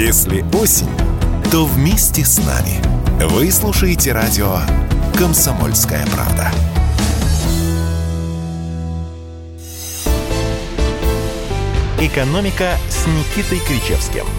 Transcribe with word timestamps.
Если 0.00 0.44
осень, 0.54 0.86
то 1.50 1.64
вместе 1.64 2.24
с 2.24 2.38
нами. 2.38 2.80
Вы 3.32 3.50
слушаете 3.50 4.12
радио 4.12 4.58
«Комсомольская 5.18 6.06
правда». 6.14 6.52
«Экономика» 12.00 12.76
с 12.88 13.08
Никитой 13.08 13.58
Кричевским– 13.66 14.24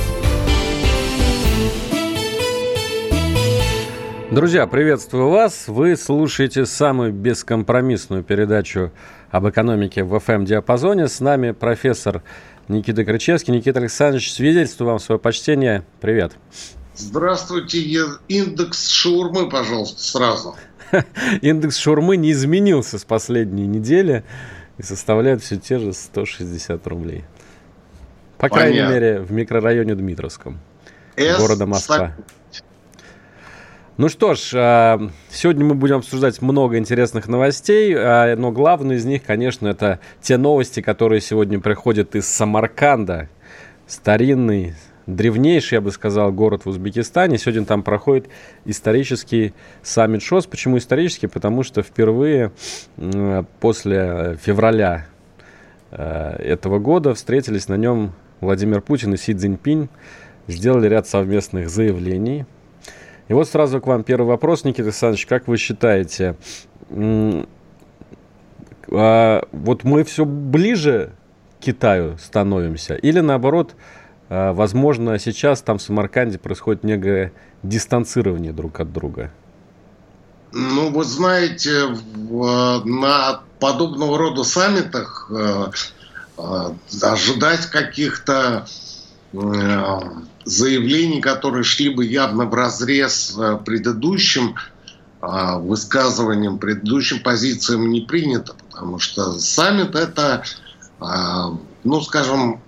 Друзья, 4.32 4.68
приветствую 4.68 5.30
вас. 5.30 5.68
Вы 5.68 5.98
слушаете 5.98 6.68
самую 6.68 7.12
бескомпромиссную 7.12 8.23
передачу 8.23 8.91
об 9.32 9.50
экономике 9.50 10.04
в 10.04 10.14
FM-диапазоне. 10.14 11.07
С 11.07 11.20
нами 11.20 11.50
профессор 11.50 12.21
Никита 12.70 13.04
Крычевский. 13.04 13.51
Никита 13.51 13.79
Александрович, 13.79 14.31
свидетельствую 14.31 14.89
вам 14.89 14.99
свое 14.99 15.20
почтение. 15.20 15.84
Привет. 15.99 16.34
Здравствуйте. 16.95 17.80
Индекс 18.27 18.89
шаурмы, 18.89 19.49
пожалуйста, 19.49 20.02
сразу. 20.02 20.55
Индекс 21.41 21.77
шаурмы 21.77 22.16
не 22.16 22.31
изменился 22.31 22.99
с 22.99 23.05
последней 23.05 23.66
недели 23.66 24.23
и 24.77 24.84
составляет 24.84 25.41
все 25.41 25.58
те 25.58 25.80
же 25.80 25.94
160 25.94 26.85
рублей. 26.85 27.25
По 28.38 28.47
Понятно. 28.47 28.59
крайней 28.59 28.94
мере, 28.94 29.20
в 29.20 29.31
микрорайоне 29.31 29.95
Дмитровском, 29.95 30.59
города 31.17 31.66
Москва. 31.66 32.16
Ну 33.99 34.08
что 34.08 34.34
ж, 34.34 34.52
а, 34.55 35.09
сегодня 35.30 35.66
мы 35.66 35.76
будем 35.76 35.98
обсуждать 35.98 36.41
много 36.41 36.77
интересных 36.77 37.27
новостей, 37.27 37.94
а, 37.98 38.34
но 38.38 38.49
главное 38.49 38.95
из 38.95 39.03
них, 39.03 39.23
конечно, 39.23 39.67
это 39.67 39.99
те 40.22 40.38
новости, 40.38 40.81
которые 40.81 41.20
сегодня 41.20 41.59
приходят 41.59 42.16
из 42.16 42.25
Самарканда. 42.30 43.27
Старинный, 43.88 44.75
древнейший, 45.05 45.75
я 45.75 45.81
бы 45.81 45.91
сказал, 45.91 46.31
город 46.31 46.64
в 46.64 46.70
Узбекистане. 46.70 47.38
Сегодня 47.38 47.66
там 47.66 47.83
проходит 47.83 48.30
исторический 48.64 49.53
саммит 49.83 50.22
ШОС. 50.22 50.45
Почему 50.45 50.77
исторический? 50.77 51.27
Потому 51.27 51.64
что 51.64 51.81
впервые 51.81 52.53
после 53.59 54.38
февраля 54.42 55.08
а, 55.92 56.38
этого 56.38 56.80
года 56.80 57.14
встретились 57.14 57.67
на 57.67 57.75
нем 57.75 58.14
Владимир 58.39 58.80
Путин 58.80 59.16
и 59.16 59.17
Си 59.17 59.33
Цзиньпинь, 59.33 59.89
сделали 60.47 60.88
ряд 60.88 61.05
совместных 61.05 61.70
заявлений– 61.70 62.45
и 63.30 63.33
вот 63.33 63.47
сразу 63.47 63.80
к 63.80 63.88
вам 63.88 64.03
первый 64.03 64.27
вопрос, 64.27 64.63
Никита 64.63 64.85
Александрович. 64.85 65.27
Как 65.27 65.47
вы 65.47 65.58
считаете, 65.58 66.35
а, 68.91 69.47
вот 69.52 69.83
мы 69.83 70.03
все 70.03 70.25
ближе 70.25 71.11
к 71.59 71.66
Китаю 71.66 72.17
становимся? 72.17 72.95
Или 72.95 73.19
наоборот, 73.19 73.75
а, 74.30 74.52
возможно, 74.53 75.19
сейчас 75.19 75.61
там 75.61 75.77
в 75.77 75.81
Самарканде 75.83 76.39
происходит 76.39 76.83
некое 76.83 77.31
дистанцирование 77.61 78.52
друг 78.52 78.80
от 78.80 78.91
друга? 78.91 79.31
Ну, 80.52 80.89
вы 80.89 81.03
знаете, 81.03 81.86
в, 81.86 82.81
на 82.83 83.41
подобного 83.59 84.17
рода 84.17 84.43
саммитах 84.43 85.30
э, 85.31 85.67
ожидать 87.03 87.67
каких-то 87.67 88.66
заявлений, 90.50 91.22
которые 91.22 91.64
шли 91.64 91.89
бы 91.89 92.05
явно 92.05 92.45
в 92.45 92.53
разрез 92.53 93.36
э, 93.38 93.59
предыдущим 93.66 94.55
э, 95.22 95.58
высказываниям, 95.59 96.58
предыдущим 96.58 97.22
позициям 97.22 97.89
не 97.89 98.02
принято, 98.02 98.55
потому 98.70 99.00
что 99.00 99.39
саммит 99.39 99.95
это, 99.95 100.44
э, 101.00 101.05
ну, 101.83 102.02
скажем, 102.02 102.61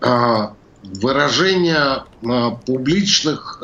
выражение 0.84 2.06
публичных, 2.66 3.62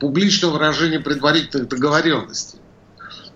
публичное 0.00 0.50
выражение 0.50 1.00
предварительных 1.00 1.68
договоренностей. 1.68 2.58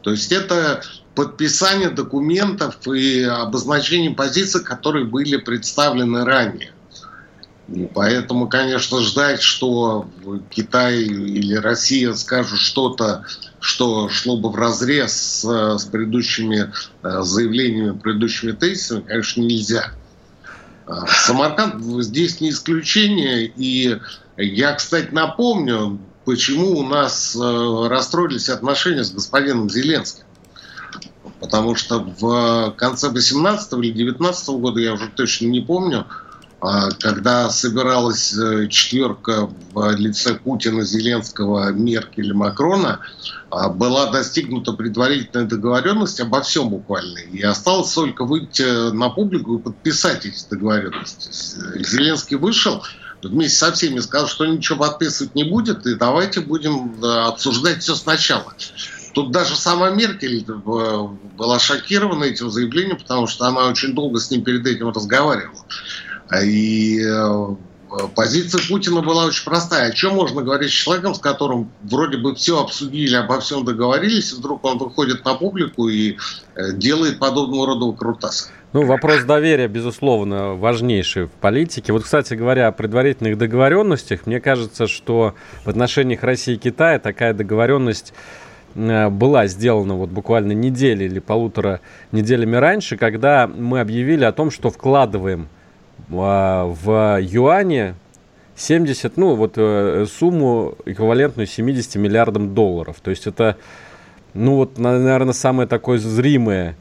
То 0.01 0.11
есть 0.11 0.33
это 0.33 0.83
подписание 1.15 1.91
документов 1.91 2.77
и 2.89 3.23
обозначение 3.23 4.13
позиций, 4.13 4.65
которые 4.65 5.05
были 5.05 5.37
представлены 5.37 6.25
ранее. 6.25 6.73
И 7.75 7.87
поэтому, 7.87 8.49
конечно, 8.49 9.01
ждать, 9.01 9.43
что 9.43 10.09
Китай 10.51 11.03
или 11.03 11.55
Россия 11.55 12.13
скажут 12.15 12.59
что-то, 12.59 13.25
что 13.61 14.09
шло 14.09 14.37
бы 14.37 14.51
в 14.51 14.57
разрез 14.57 15.13
с, 15.13 15.79
с 15.79 15.85
предыдущими 15.85 16.73
э, 17.03 17.23
заявлениями, 17.23 17.97
предыдущими 17.97 18.53
тезисами, 18.53 19.03
конечно, 19.03 19.43
нельзя. 19.43 19.93
А, 20.87 21.07
Самарканд 21.07 21.85
здесь 22.03 22.41
не 22.41 22.51
исключение. 22.51 23.47
И 23.47 24.01
я, 24.37 24.75
кстати, 24.75 25.11
напомню, 25.13 26.01
почему 26.25 26.77
у 26.77 26.83
нас 26.83 27.37
э, 27.37 27.87
расстроились 27.89 28.49
отношения 28.49 29.05
с 29.05 29.13
господином 29.13 29.71
Зеленским. 29.71 30.25
Потому 31.39 31.77
что 31.77 32.01
в 32.19 32.75
конце 32.77 33.11
18 33.11 33.73
или 33.75 33.93
19 33.93 34.49
года, 34.49 34.81
я 34.81 34.95
уже 34.95 35.09
точно 35.09 35.47
не 35.47 35.61
помню, 35.61 36.07
когда 37.01 37.49
собиралась 37.49 38.35
э, 38.37 38.69
четверка 38.69 39.49
в 39.73 39.93
лице 39.97 40.35
Путина, 40.35 40.83
Зеленского, 40.83 41.71
Меркель, 41.73 42.35
Макрона, 42.35 43.01
а, 43.51 43.71
была 43.71 44.11
достигнута 44.11 44.73
предварительная 44.75 45.47
договоренность 45.47 46.21
обо 46.21 46.43
всем 46.43 46.69
буквально. 46.69 47.19
И 47.19 47.43
осталось 47.43 47.93
только 47.95 48.25
выйти 48.25 48.93
на 48.93 49.09
публику 49.09 49.57
и 49.57 49.63
подписать 49.63 50.27
эти 50.27 50.49
договоренности. 50.51 51.31
Зеленский 51.79 52.37
вышел, 52.37 52.85
вместе 53.23 53.57
со 53.57 53.73
всеми 53.73 54.01
сказал, 54.01 54.29
что 54.29 54.45
ничего 54.45 54.79
подписывать 54.79 55.35
не 55.35 55.45
будет, 55.45 55.87
и 55.87 55.95
давайте 55.95 56.41
будем 56.41 57.03
э, 57.03 57.07
обсуждать 57.07 57.83
все 57.83 57.95
сначала. 57.95 58.55
Тут 59.15 59.33
даже 59.33 59.57
сама 59.57 59.91
Меркель 59.91 60.45
э, 60.47 61.09
была 61.37 61.59
шокирована 61.59 62.25
этим 62.25 62.51
заявлением, 62.51 62.99
потому 62.99 63.27
что 63.27 63.47
она 63.47 63.67
очень 63.67 63.95
долго 63.95 64.21
с 64.21 64.31
ним 64.31 64.45
перед 64.45 64.67
этим 64.67 64.91
разговаривала. 64.91 65.65
И 66.39 67.01
э, 67.03 67.57
позиция 68.15 68.61
Путина 68.69 69.03
была 69.03 69.27
очень 69.27 69.45
простая. 69.45 69.91
О 69.91 69.93
чем 69.93 70.15
можно 70.15 70.43
говорить 70.43 70.71
с 70.71 70.75
человеком, 70.75 71.15
с 71.15 71.19
которым 71.19 71.71
вроде 71.83 72.19
бы 72.19 72.35
все 72.35 72.61
обсудили, 72.61 73.17
обо 73.17 73.41
всем 73.41 73.65
договорились, 73.65 74.33
и 74.33 74.37
вдруг 74.37 74.65
он 74.65 74.79
выходит 74.79 75.25
на 75.25 75.35
публику 75.35 75.89
и 75.89 76.17
э, 76.55 76.73
делает 76.73 77.19
подобного 77.19 77.67
рода 77.67 77.87
выкрутасы? 77.87 78.51
Ну, 78.73 78.87
вопрос 78.87 79.25
доверия, 79.25 79.67
безусловно, 79.67 80.55
важнейший 80.55 81.25
в 81.25 81.31
политике. 81.31 81.93
Вот, 81.93 82.05
кстати 82.05 82.35
говоря, 82.35 82.69
о 82.69 82.73
предварительных 82.73 83.37
договоренностях, 83.37 84.27
мне 84.27 84.41
кажется, 84.41 84.87
что 84.87 85.35
в 85.65 85.69
отношениях 85.69 86.23
России 86.23 86.55
и 86.55 86.59
Китая 86.59 87.01
такая 87.01 87.35
договоренность 87.35 88.15
э, 88.77 89.09
была 89.09 89.49
сделана 89.49 89.95
вот 89.95 90.11
буквально 90.11 90.53
недели 90.53 91.05
или 91.05 91.19
полутора 91.19 91.81
неделями 92.13 92.55
раньше, 92.55 92.97
когда 92.97 93.49
мы 93.49 93.81
объявили 93.81 94.23
о 94.23 94.31
том, 94.31 94.53
что 94.53 94.71
вкладываем 94.71 95.49
в 96.11 97.19
юане 97.21 97.95
70, 98.57 99.17
ну 99.17 99.37
вот 99.37 99.55
э, 99.57 100.07
сумму 100.07 100.77
эквивалентную 100.85 101.47
70 101.47 101.97
миллиардам 101.97 102.55
долларов. 102.55 102.97
То 103.03 103.11
есть 103.11 103.27
это, 103.27 103.57
ну 104.35 104.57
вот, 104.57 104.79
наверное, 104.79 105.33
самое 105.33 105.67
такое 105.67 105.99
зримое 105.99 106.77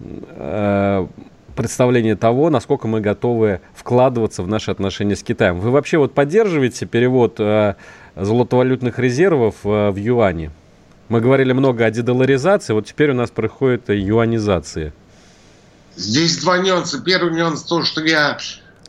э, 0.00 1.06
представление 1.54 2.16
того, 2.16 2.50
насколько 2.50 2.88
мы 2.88 3.00
готовы 3.00 3.60
вкладываться 3.74 4.42
в 4.42 4.48
наши 4.48 4.70
отношения 4.70 5.14
с 5.14 5.22
Китаем. 5.22 5.60
Вы 5.60 5.70
вообще 5.70 5.98
вот 5.98 6.14
поддерживаете 6.14 6.86
перевод 6.86 7.36
э, 7.38 7.74
золотовалютных 8.16 8.98
резервов 8.98 9.56
в 9.62 9.94
юане? 9.96 10.50
Мы 11.08 11.20
говорили 11.20 11.52
много 11.52 11.84
о 11.84 11.90
дедоларизации, 11.90 12.72
вот 12.72 12.86
теперь 12.86 13.10
у 13.10 13.14
нас 13.14 13.30
происходит 13.30 13.88
юанизация. 13.88 14.92
Здесь 15.96 16.38
два 16.38 16.58
нюанса. 16.58 17.02
Первый 17.02 17.32
нюанс 17.32 17.62
то, 17.62 17.82
что 17.82 18.02
я 18.04 18.38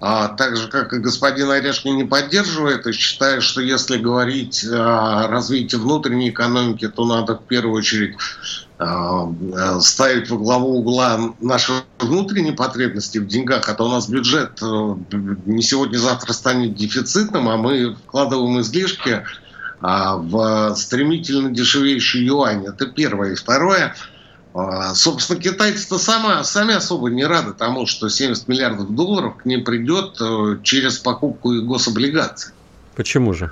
а, 0.02 0.30
так 0.30 0.58
же, 0.58 0.68
как 0.68 0.94
и 0.94 0.98
господин 0.98 1.52
Орешкин, 1.52 1.96
не 1.96 2.04
поддерживает 2.04 2.88
и 2.88 2.92
считает, 2.92 3.44
что 3.44 3.62
если 3.62 3.98
говорить 3.98 4.66
о 4.66 5.28
развитии 5.28 5.76
внутренней 5.76 6.32
экономики, 6.32 6.88
то 6.88 7.06
надо 7.06 7.36
в 7.36 7.44
первую 7.44 7.76
очередь 7.76 8.16
а, 8.80 9.32
ставить 9.80 10.28
во 10.32 10.38
главу 10.38 10.80
угла 10.80 11.36
наши 11.40 11.74
внутренние 12.00 12.54
потребности 12.54 13.20
в 13.20 13.28
деньгах, 13.28 13.70
а 13.70 13.76
то 13.76 13.86
у 13.86 13.90
нас 13.90 14.10
бюджет 14.10 14.60
э, 14.64 14.96
не 15.46 15.62
сегодня-завтра 15.62 16.34
станет 16.34 16.74
дефицитным, 16.74 17.48
а 17.48 17.58
мы 17.58 17.96
вкладываем 18.08 18.60
излишки 18.60 19.24
а, 19.82 20.18
в 20.18 20.74
стремительно 20.78 21.52
дешевеющий 21.52 22.26
юань. 22.26 22.66
Это 22.66 22.88
первое. 22.88 23.34
И 23.34 23.36
второе– 23.36 23.96
а, 24.06 24.21
собственно, 24.54 25.40
китайцы-то 25.40 25.98
сами, 25.98 26.44
сами 26.44 26.76
особо 26.76 27.10
не 27.10 27.26
рады 27.26 27.54
тому, 27.54 27.86
что 27.86 28.10
70 28.10 28.48
миллиардов 28.48 28.94
долларов 28.94 29.38
к 29.38 29.46
ним 29.46 29.64
придет 29.64 30.18
э, 30.20 30.58
через 30.64 30.98
покупку 30.98 31.62
гособлигаций. 31.62 32.54
Почему 32.96 33.34
же? 33.34 33.52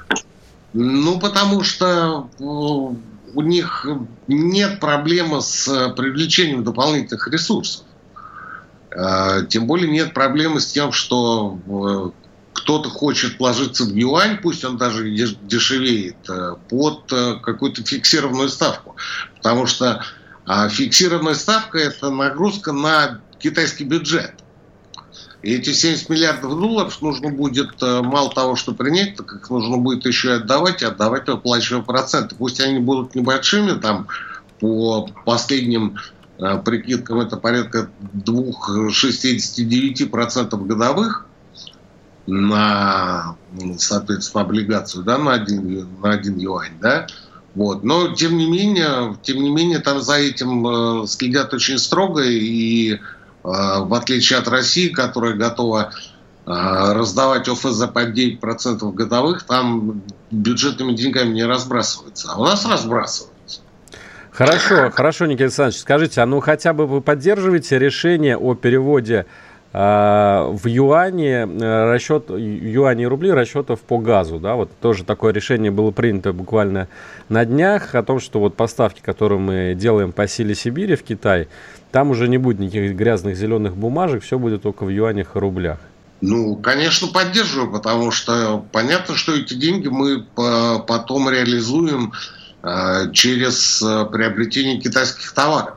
Ну, 0.74 1.20
потому 1.20 1.64
что 1.64 2.30
э, 2.38 2.44
у 2.44 3.42
них 3.42 3.88
нет 4.28 4.82
проблемы 4.82 5.42
с 5.42 5.94
привлечением 5.96 6.66
дополнительных 6.66 7.26
ресурсов. 7.30 7.86
Э, 8.92 9.46
тем 9.48 9.68
более 9.68 9.90
нет 9.90 10.14
проблемы 10.14 10.60
с 10.60 10.68
тем, 10.68 10.92
что 10.92 12.14
кто-то 12.52 12.90
хочет 12.90 13.40
вложиться 13.40 13.86
в 13.86 13.96
юань, 13.96 14.40
пусть 14.42 14.66
он 14.66 14.76
даже 14.76 15.10
дешевеет, 15.10 16.18
под 16.68 17.04
какую-то 17.42 17.86
фиксированную 17.86 18.50
ставку. 18.50 18.98
Потому 19.38 19.66
что 19.66 20.04
а, 20.50 20.68
фиксированная 20.68 21.36
ставка– 21.36 21.78
это 21.80 22.10
нагрузка 22.10 22.72
на 22.72 23.22
китайский 23.38 23.84
бюджет. 23.84 24.34
И 25.44 25.54
эти 25.54 25.74
70 25.74 26.10
миллиардов 26.10 26.60
долларов 26.60 27.00
нужно 27.04 27.30
будет 27.30 27.80
мало 27.80 28.32
того, 28.32 28.56
что 28.56 28.74
принять, 28.74 29.16
так 29.16 29.32
их 29.32 29.48
нужно 29.52 29.78
будет 29.78 30.08
еще 30.08 30.30
и 30.30 30.38
отдавать, 30.38 30.82
и 30.82 30.86
отдавать 30.86 31.28
выплачивая 31.28 31.84
проценты. 31.84 32.36
Пусть 32.36 32.60
они 32.62 32.80
будут 32.80 33.14
небольшими, 33.14 33.80
там 33.80 34.08
по 34.60 35.08
последним 35.24 36.00
э, 36.40 36.58
прикидкам 36.66 37.20
это 37.20 37.38
порядка 37.38 37.92
2,69% 38.16 40.66
годовых 40.66 41.28
на, 42.26 43.36
соответственно, 43.78 44.46
облигацию, 44.46 45.04
да, 45.04 45.20
на 45.20 45.34
один, 45.34 45.88
на 46.02 46.10
один 46.10 46.40
юань, 46.40 46.74
да, 46.82 47.06
вот. 47.60 47.84
Но, 47.84 48.16
тем 48.16 48.38
не 48.38 48.50
менее, 48.50 49.18
тем 49.22 49.44
не 49.44 49.50
менее, 49.50 49.80
там 49.80 50.00
за 50.00 50.14
этим 50.14 51.04
э, 51.04 51.08
следят 51.08 51.54
очень 51.54 51.78
строго, 51.78 52.22
и 52.24 52.94
э, 52.94 52.98
в 53.44 53.94
отличие 53.94 54.40
от 54.40 54.48
России, 54.48 54.88
которая 54.88 55.34
готова 55.34 55.92
раздавать 56.46 57.48
ОФЗ 57.48 57.88
по 57.94 58.10
9% 58.10 58.94
годовых, 58.94 59.44
там 59.44 60.02
бюджетными 60.32 60.94
деньгами 60.94 61.34
не 61.34 61.44
разбрасывается. 61.44 62.32
А 62.32 62.40
у 62.40 62.46
нас 62.46 62.66
разбрасывают. 62.66 63.34
Хорошо, 64.32 64.90
хорошо, 64.90 65.26
Никита 65.26 65.44
Александрович, 65.44 65.82
скажите, 65.82 66.22
а 66.22 66.26
ну 66.26 66.40
хотя 66.40 66.72
бы 66.72 66.88
вы 66.88 67.02
поддерживаете 67.02 67.78
решение 67.78 68.38
о 68.38 68.56
переводе 68.56 69.26
э, 69.26 69.49
в 69.72 70.62
юане 70.66 71.48
э, 71.48 71.94
расчет 71.94 72.30
юани 72.30 73.04
и 73.04 73.06
рубли 73.06 73.32
расчетов 73.32 73.82
по 73.82 74.00
газу, 74.00 74.40
да, 74.40 74.56
вот 74.56 74.72
тоже 74.82 75.04
такое 75.04 75.32
решение 75.32 75.70
было 75.70 75.92
принято 75.92 76.34
буквально 76.34 76.88
на 77.30 77.46
днях 77.46 77.94
о 77.94 78.02
том, 78.02 78.20
что 78.20 78.40
вот 78.40 78.56
поставки, 78.56 79.02
которые 79.02 79.40
мы 79.40 79.76
делаем 79.76 80.12
по 80.12 80.28
силе 80.28 80.56
Сибири 80.56 80.96
в 80.96 81.04
Китай, 81.04 81.48
там 81.92 82.10
уже 82.10 82.28
не 82.28 82.40
будет 82.40 82.60
никаких 82.60 82.96
грязных 82.96 83.36
зеленых 83.36 83.76
бумажек, 83.76 84.24
все 84.24 84.40
будет 84.40 84.64
только 84.64 84.86
в 84.86 84.90
юанях 84.90 85.36
и 85.36 85.40
рублях. 85.40 85.78
Ну, 86.22 86.56
конечно, 86.56 87.08
поддерживаю, 87.08 87.72
потому 87.72 88.12
что 88.12 88.66
понятно, 88.72 89.16
что 89.16 89.36
эти 89.36 89.54
деньги 89.54 89.88
мы 89.88 90.26
потом 90.36 91.30
реализуем 91.30 92.12
Э, 92.62 93.12
через 93.14 93.82
э, 93.82 94.06
приобретение 94.12 94.82
китайских 94.82 95.32
товаров, 95.32 95.76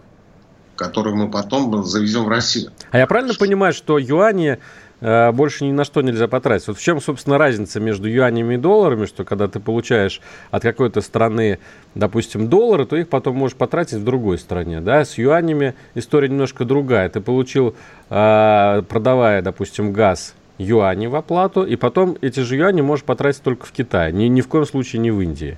которые 0.74 1.14
мы 1.14 1.30
потом 1.30 1.84
завезем 1.84 2.24
в 2.24 2.28
Россию. 2.28 2.72
А 2.92 2.98
я 2.98 3.06
правильно 3.06 3.32
понимаю, 3.34 3.72
что 3.72 3.98
юани 3.98 4.58
э, 5.00 5.32
больше 5.32 5.64
ни 5.64 5.72
на 5.72 5.84
что 5.84 6.02
нельзя 6.02 6.28
потратить. 6.28 6.68
Вот 6.68 6.76
в 6.76 6.82
чем, 6.82 7.00
собственно, 7.00 7.38
разница 7.38 7.80
между 7.80 8.06
юанями 8.06 8.54
и 8.54 8.58
долларами, 8.58 9.06
что 9.06 9.24
когда 9.24 9.48
ты 9.48 9.60
получаешь 9.60 10.20
от 10.50 10.62
какой-то 10.62 11.00
страны, 11.00 11.58
допустим, 11.94 12.48
доллары, 12.48 12.84
то 12.84 12.94
их 12.96 13.08
потом 13.08 13.36
можешь 13.36 13.56
потратить 13.56 13.94
в 13.94 14.04
другой 14.04 14.36
стране. 14.36 14.82
Да? 14.82 15.06
С 15.06 15.16
юанями 15.16 15.74
история 15.94 16.28
немножко 16.28 16.66
другая. 16.66 17.08
Ты 17.08 17.22
получил, 17.22 17.74
продавая, 18.08 19.40
допустим, 19.40 19.94
газ 19.94 20.34
юани 20.58 21.06
в 21.06 21.16
оплату, 21.16 21.64
и 21.64 21.76
потом 21.76 22.18
эти 22.20 22.40
же 22.40 22.56
юани 22.56 22.82
можешь 22.82 23.06
потратить 23.06 23.42
только 23.42 23.66
в 23.66 23.72
Китае, 23.72 24.12
ни, 24.12 24.24
ни 24.24 24.42
в 24.42 24.48
коем 24.48 24.66
случае 24.66 25.00
не 25.00 25.10
в 25.10 25.20
Индии. 25.20 25.56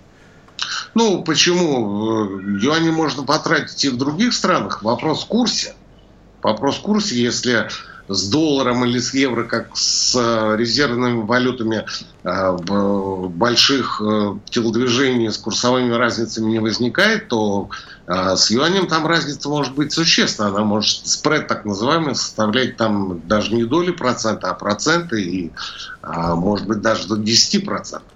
Ну, 0.94 1.24
почему? 1.24 2.38
Юани 2.60 2.90
можно 2.90 3.24
потратить 3.24 3.84
и 3.84 3.88
в 3.88 3.96
других 3.96 4.32
странах. 4.32 4.84
Вопрос 4.84 5.24
в 5.24 5.26
курсе. 5.26 5.74
Вопрос 6.44 6.76
в 6.76 6.82
курсе, 6.82 7.16
если 7.16 7.68
с 8.06 8.28
долларом 8.28 8.84
или 8.84 8.98
с 8.98 9.14
евро, 9.14 9.44
как 9.44 9.68
с 9.74 10.14
э, 10.14 10.56
резервными 10.58 11.22
валютами 11.22 11.86
э, 12.22 13.28
больших 13.28 14.02
э, 14.04 14.34
телодвижений 14.50 15.30
с 15.30 15.38
курсовыми 15.38 15.94
разницами 15.94 16.50
не 16.50 16.58
возникает, 16.58 17.28
то 17.28 17.70
с 18.06 18.50
юанем 18.50 18.86
там 18.86 19.06
разница 19.06 19.48
может 19.48 19.74
быть 19.74 19.90
существенна. 19.90 20.48
Она 20.48 20.64
может, 20.64 21.06
спред 21.06 21.48
так 21.48 21.64
называемый, 21.64 22.14
составлять 22.14 22.76
там 22.76 23.26
даже 23.26 23.54
не 23.54 23.64
доли 23.64 23.92
процента, 23.92 24.50
а 24.50 24.54
проценты 24.54 25.22
и 25.22 25.52
может 26.02 26.66
быть 26.66 26.82
даже 26.82 27.08
до 27.08 27.16
10 27.16 27.64
процентов. 27.64 28.13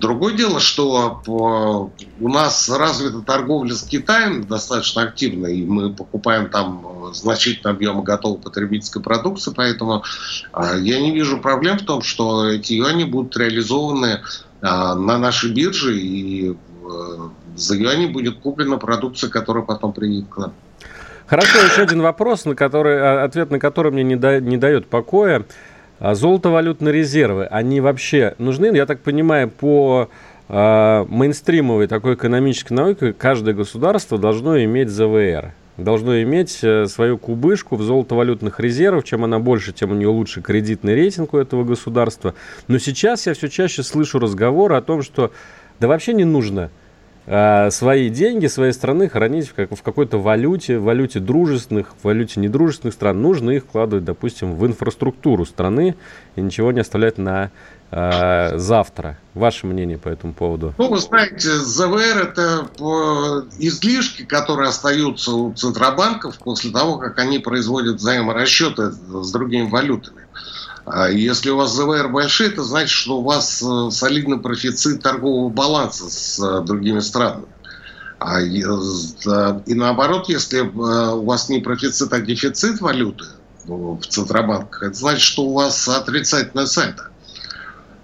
Другое 0.00 0.34
дело, 0.34 0.60
что 0.60 1.22
у 1.26 2.28
нас 2.28 2.68
развита 2.70 3.20
торговля 3.20 3.74
с 3.74 3.82
Китаем 3.82 4.44
достаточно 4.44 5.02
активно, 5.02 5.46
и 5.46 5.64
мы 5.64 5.92
покупаем 5.92 6.48
там 6.48 7.10
значительные 7.12 7.74
объемы 7.74 8.02
готовой 8.02 8.38
потребительской 8.40 9.02
продукции, 9.02 9.52
поэтому 9.54 10.02
а, 10.52 10.76
я 10.76 11.00
не 11.00 11.10
вижу 11.10 11.38
проблем 11.38 11.78
в 11.78 11.84
том, 11.84 12.02
что 12.02 12.48
эти 12.48 12.74
юани 12.74 13.04
будут 13.04 13.36
реализованы 13.36 14.22
на 14.62 15.18
нашей 15.18 15.52
бирже, 15.52 15.98
и 15.98 16.52
э, 16.52 16.54
за 17.56 17.76
юани 17.76 18.06
будет 18.06 18.40
куплена 18.40 18.76
продукция, 18.76 19.30
которая 19.30 19.64
потом 19.64 19.92
приедет 19.92 20.28
к 20.28 20.36
нам. 20.36 20.52
Хорошо, 21.30 21.60
еще 21.60 21.82
один 21.82 22.02
вопрос, 22.02 22.44
на 22.44 22.56
который, 22.56 23.22
ответ 23.22 23.52
на 23.52 23.60
который 23.60 23.92
мне 23.92 24.02
не, 24.02 24.16
да, 24.16 24.40
не 24.40 24.56
дает 24.56 24.88
покоя. 24.88 25.44
А 26.00 26.14
золото-валютные 26.14 26.94
резервы, 26.94 27.44
они 27.44 27.82
вообще 27.82 28.34
нужны? 28.38 28.74
Я 28.74 28.86
так 28.86 29.00
понимаю, 29.00 29.50
по 29.50 30.08
э, 30.48 31.06
мейнстримовой 31.08 31.88
такой 31.88 32.14
экономической 32.14 32.72
науке 32.72 33.12
каждое 33.12 33.54
государство 33.54 34.16
должно 34.16 34.58
иметь 34.64 34.88
ЗВР. 34.88 35.52
Должно 35.76 36.22
иметь 36.22 36.60
э, 36.62 36.86
свою 36.86 37.18
кубышку 37.18 37.76
в 37.76 37.82
золото-валютных 37.82 38.60
резервах. 38.60 39.04
Чем 39.04 39.24
она 39.24 39.38
больше, 39.38 39.74
тем 39.74 39.90
у 39.90 39.94
нее 39.94 40.08
лучше 40.08 40.40
кредитный 40.40 40.94
рейтинг 40.94 41.34
у 41.34 41.38
этого 41.38 41.64
государства. 41.64 42.34
Но 42.66 42.78
сейчас 42.78 43.26
я 43.26 43.34
все 43.34 43.48
чаще 43.48 43.82
слышу 43.82 44.18
разговоры 44.18 44.76
о 44.76 44.80
том, 44.80 45.02
что 45.02 45.32
да 45.80 45.88
вообще 45.88 46.14
не 46.14 46.24
нужно 46.24 46.70
Э, 47.32 47.70
свои 47.70 48.08
деньги 48.08 48.48
своей 48.48 48.72
страны 48.72 49.08
хранить 49.08 49.46
в, 49.46 49.54
как, 49.54 49.70
в 49.70 49.82
какой-то 49.82 50.18
валюте, 50.18 50.80
в 50.80 50.82
валюте 50.82 51.20
дружественных, 51.20 51.94
в 52.00 52.04
валюте 52.04 52.40
недружественных 52.40 52.92
стран. 52.92 53.22
Нужно 53.22 53.50
их 53.50 53.62
вкладывать, 53.62 54.04
допустим, 54.04 54.56
в 54.56 54.66
инфраструктуру 54.66 55.46
страны 55.46 55.94
и 56.34 56.40
ничего 56.40 56.72
не 56.72 56.80
оставлять 56.80 57.18
на 57.18 57.52
э, 57.92 58.58
завтра. 58.58 59.16
Ваше 59.34 59.68
мнение 59.68 59.96
по 59.96 60.08
этому 60.08 60.32
поводу? 60.32 60.74
Ну, 60.76 60.88
вы 60.88 60.98
знаете, 60.98 61.50
ЗВР– 61.50 62.18
это 62.32 62.66
э, 62.80 62.82
излишки, 63.60 64.24
которые 64.24 64.70
остаются 64.70 65.30
у 65.30 65.52
центробанков 65.52 66.36
после 66.38 66.72
того, 66.72 66.98
как 66.98 67.16
они 67.20 67.38
производят 67.38 67.98
взаиморасчеты 67.98 68.90
с 68.90 69.30
другими 69.30 69.70
валютами. 69.70 70.22
А 70.86 71.08
если 71.10 71.50
у 71.50 71.56
вас 71.56 71.74
ЗВР 71.74 72.08
большие, 72.08 72.50
это 72.50 72.62
значит, 72.62 72.90
что 72.90 73.18
у 73.18 73.22
вас 73.22 73.62
э, 73.62 73.90
солидный 73.90 74.38
профицит 74.38 75.02
торгового 75.02 75.50
баланса 75.50 76.08
с 76.08 76.38
э, 76.38 76.64
другими 76.64 77.00
странами. 77.00 77.46
А, 78.18 78.40
и 78.42 79.74
наоборот, 79.74 80.28
если 80.28 80.60
э, 80.60 81.14
у 81.14 81.24
вас 81.24 81.48
не 81.48 81.60
профицит, 81.60 82.12
а 82.12 82.20
дефицит 82.20 82.80
валюты 82.80 83.24
в 83.64 84.00
Центробанках, 84.00 84.82
это 84.82 84.94
значит, 84.94 85.22
что 85.22 85.44
у 85.44 85.54
вас 85.54 85.88
отрицательная 85.88 86.66
сальдо. 86.66 87.09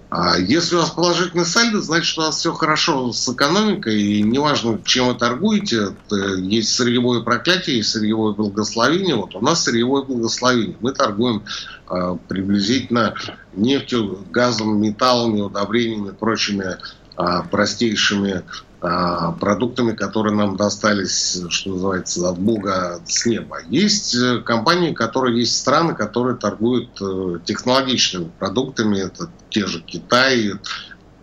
А 0.09 0.37
если 0.37 0.75
у 0.75 0.79
вас 0.79 0.91
положительный 0.91 1.45
сальдо, 1.45 1.81
значит, 1.81 2.17
у 2.17 2.21
вас 2.21 2.37
все 2.37 2.53
хорошо 2.53 3.11
с 3.11 3.27
экономикой, 3.27 4.01
и 4.01 4.21
неважно, 4.23 4.79
чем 4.85 5.07
вы 5.07 5.15
торгуете, 5.15 5.95
есть 6.37 6.69
сырьевое 6.69 7.21
проклятие, 7.21 7.77
есть 7.77 7.89
сырьевое 7.89 8.33
благословение. 8.33 9.15
Вот 9.15 9.35
у 9.35 9.41
нас 9.41 9.63
сырьевое 9.63 10.03
благословение. 10.03 10.77
Мы 10.79 10.93
торгуем 10.93 11.43
э, 11.89 12.17
приблизительно 12.29 13.15
нефтью, 13.53 14.19
газом, 14.31 14.79
металлами, 14.79 15.41
удобрениями, 15.41 16.11
прочими 16.11 16.77
э, 17.17 17.41
простейшими 17.51 18.31
а, 18.31 18.43
продуктами, 18.79 19.93
которые 19.93 20.35
нам 20.35 20.55
достались, 20.55 21.41
что 21.49 21.71
называется, 21.71 22.29
от 22.29 22.37
Бога 22.37 22.99
с 23.07 23.25
неба. 23.25 23.57
Есть 23.69 24.13
э, 24.15 24.39
компании, 24.41 24.93
которые 24.93 25.39
есть 25.39 25.57
страны, 25.57 25.95
которые 25.95 26.37
торгуют 26.37 26.89
э, 27.01 27.39
технологичными 27.43 28.31
продуктами. 28.37 28.99
Это 28.99 29.29
те 29.49 29.65
же 29.65 29.81
Китай, 29.81 30.53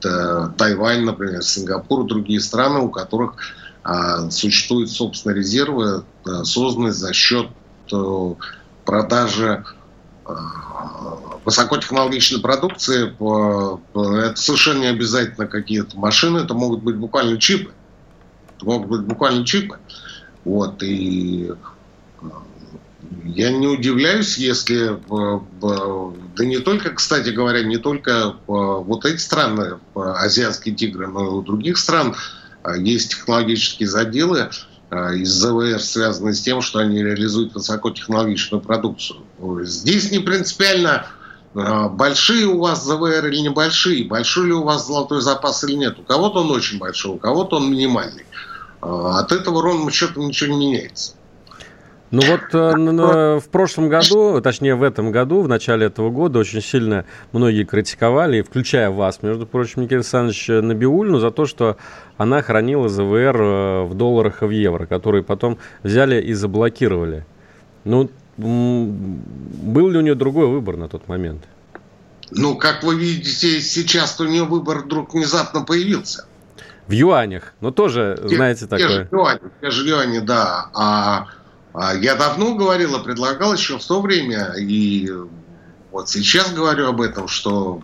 Тайвань, 0.01 1.05
например, 1.05 1.43
Сингапур, 1.43 2.07
другие 2.07 2.41
страны, 2.41 2.81
у 2.81 2.91
которых 2.91 3.37
а, 3.83 4.31
существуют 4.31 4.91
собственные 4.91 5.37
резервы, 5.37 6.05
э, 6.27 6.45
созданные 6.45 6.93
за 6.93 7.13
счет 7.13 7.49
продажи 8.85 9.65
высокотехнологичной 11.45 12.41
продукции, 12.41 13.13
это 13.13 14.37
совершенно 14.37 14.81
не 14.81 14.87
обязательно 14.87 15.47
какие-то 15.47 15.99
машины, 15.99 16.39
это 16.39 16.55
могут 16.55 16.83
быть 16.83 16.97
буквально 16.97 17.39
чипы. 17.39 17.73
Это 18.57 18.67
могут 18.67 18.89
быть 18.89 19.03
буквально 19.03 19.45
чипы. 19.45 19.79
Вот, 20.45 20.83
и 20.83 21.51
э, 22.21 22.27
я 23.25 23.51
не 23.51 23.67
удивляюсь, 23.67 24.37
если, 24.37 24.93
э, 24.93 25.41
да 26.37 26.45
не 26.45 26.59
только, 26.59 26.91
кстати 26.91 27.31
говоря, 27.31 27.63
не 27.63 27.79
только 27.79 28.11
э, 28.11 28.33
вот 28.47 29.07
эти 29.07 29.17
страны, 29.17 29.79
азиатские 29.95 30.75
тигры, 30.75 31.07
но 31.09 31.25
и 31.25 31.29
у 31.29 31.43
других 31.43 31.79
стран 31.79 32.15
есть 32.77 33.11
технологические 33.11 33.89
заделы, 33.89 34.51
из 34.91 35.31
ЗВР, 35.31 35.81
связанные 35.81 36.35
с 36.35 36.41
тем, 36.41 36.61
что 36.61 36.79
они 36.79 37.03
реализуют 37.03 37.55
высокотехнологичную 37.55 38.61
продукцию. 38.61 39.21
Здесь 39.65 40.11
не 40.13 40.19
принципиально 40.19 41.07
а, 41.55 41.89
большие 41.89 42.47
у 42.47 42.59
вас 42.61 42.85
ЗВР 42.85 43.27
или 43.27 43.39
небольшие, 43.39 44.05
большой 44.05 44.47
ли 44.47 44.53
у 44.53 44.65
вас 44.65 44.87
золотой 44.87 45.21
запас 45.21 45.63
или 45.65 45.75
нет. 45.75 45.99
У 45.99 46.03
кого-то 46.03 46.41
он 46.41 46.51
очень 46.51 46.79
большой, 46.79 47.13
у 47.13 47.19
кого-то 47.19 47.57
он 47.57 47.71
минимальный. 47.71 48.27
А, 48.81 49.21
от 49.21 49.33
этого 49.33 49.63
ровным 49.63 49.91
счетом 49.91 50.27
ничего 50.27 50.53
не 50.53 50.67
меняется. 50.67 51.15
Ну 52.15 52.23
вот 52.29 52.43
э, 52.53 53.41
в 53.41 53.49
прошлом 53.49 53.89
году, 53.89 54.41
точнее 54.41 54.77
в 54.77 54.85
этом 54.85 55.11
году, 55.11 55.43
в 55.43 55.49
начале 55.49 55.87
этого 55.87 56.11
года 56.11 56.39
очень 56.39 56.63
сильно 56.63 57.07
многие 57.33 57.65
критиковали, 57.65 58.43
включая 58.43 58.91
вас, 58.91 59.21
между 59.23 59.49
прочим, 59.49 59.83
Никита 59.83 59.97
Александрович 59.97 60.47
Набиульну, 60.47 61.19
за 61.19 61.33
то, 61.33 61.45
что 61.47 61.77
она 62.17 62.41
хранила 62.41 62.89
ЗВР 62.89 63.37
э, 63.43 63.83
в 63.87 63.95
долларах 63.95 64.45
и 64.45 64.47
в 64.47 64.51
евро, 64.51 64.87
которые 64.87 65.25
потом 65.25 65.59
взяли 65.83 66.23
и 66.23 66.35
заблокировали. 66.35 67.27
Ну, 67.83 68.09
был 68.37 69.89
ли 69.89 69.99
у 69.99 70.01
нее 70.01 70.15
другой 70.15 70.47
выбор 70.47 70.77
на 70.77 70.89
тот 70.89 71.09
момент? 71.09 71.43
Ну, 72.31 72.57
как 72.57 72.85
вы 72.85 72.95
видите, 72.95 73.61
сейчас 73.61 74.21
у 74.21 74.25
нее 74.27 74.45
выбор 74.45 74.85
вдруг 74.85 75.15
внезапно 75.15 75.63
появился. 75.63 76.27
В 76.87 76.93
юанях, 76.93 77.55
но 77.61 77.73
тоже, 77.73 78.17
те, 78.29 78.37
знаете, 78.37 78.67
такое. 78.67 78.79
Те 78.79 78.95
же 78.95 79.09
юани, 79.11 79.41
те 79.61 79.71
же 79.71 79.89
юани, 79.89 80.19
да. 80.21 80.71
А 80.75 81.27
я 81.75 82.15
давно 82.15 82.55
говорил 82.55 82.97
и 82.97 83.03
предлагал 83.03 83.55
еще 83.55 83.79
в 83.79 83.85
то 83.85 84.01
время, 84.01 84.55
и 84.59 85.11
вот 85.91 86.09
сейчас 86.09 86.53
говорю 86.53 86.89
об 86.89 87.01
этом, 87.01 87.29
что 87.29 87.83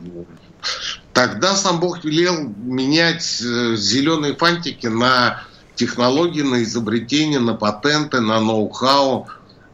тогда 1.12 1.54
сам 1.54 1.80
Бог 1.80 2.04
велел 2.04 2.40
менять 2.40 3.40
э, 3.40 3.76
зеленые 3.76 4.36
фантики 4.36 4.86
на 4.86 5.42
технологии, 5.74 6.42
на 6.42 6.62
изобретения, 6.62 7.38
на 7.38 7.54
патенты, 7.54 8.20
на 8.20 8.40
ноу-хау, 8.40 9.28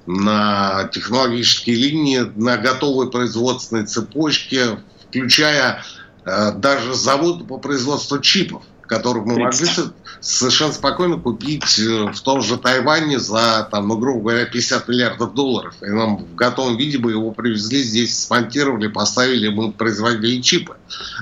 на 0.07 0.85
технологические 0.93 1.77
линии, 1.77 2.33
на 2.37 2.57
готовые 2.57 3.11
производственные 3.11 3.87
цепочки, 3.87 4.79
включая 5.09 5.83
э, 6.25 6.53
даже 6.53 6.95
заводы 6.95 7.45
по 7.45 7.59
производству 7.59 8.21
чипов, 8.21 8.63
которых 8.83 9.27
мы 9.27 9.39
могли 9.39 9.69
совершенно 10.21 10.73
спокойно 10.73 11.19
купить 11.19 11.79
э, 11.79 12.13
в 12.13 12.21
том 12.21 12.43
же 12.43 12.57
Тайване 12.57 13.19
за, 13.19 13.69
там, 13.71 13.89
ну, 13.89 13.97
грубо 13.97 14.31
говоря, 14.31 14.47
50 14.47 14.89
миллиардов 14.89 15.35
долларов. 15.35 15.75
И 15.83 15.87
нам 15.87 16.19
в 16.19 16.35
готовом 16.35 16.77
виде 16.77 16.99
бы 16.99 17.13
его 17.13 17.31
привезли, 17.31 17.83
здесь 17.83 18.19
смонтировали, 18.19 18.89
поставили, 18.89 19.49
мы 19.49 19.73
производили 19.73 20.41
чипы. 20.41 20.77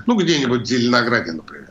Ну, 0.06 0.16
где-нибудь 0.16 0.62
в 0.62 0.66
Зеленограде, 0.66 1.32
например. 1.32 1.70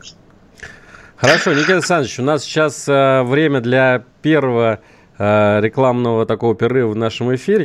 Хорошо, 1.16 1.54
Никита 1.54 1.74
Александрович, 1.74 2.18
у 2.18 2.22
нас 2.22 2.44
сейчас 2.44 2.88
э, 2.88 3.22
время 3.22 3.60
для 3.60 4.04
первого 4.22 4.80
э, 5.18 5.60
рекламного 5.60 6.26
такого 6.26 6.54
перерыва 6.54 6.90
в 6.90 6.96
нашем 6.96 7.34
эфире. 7.34 7.64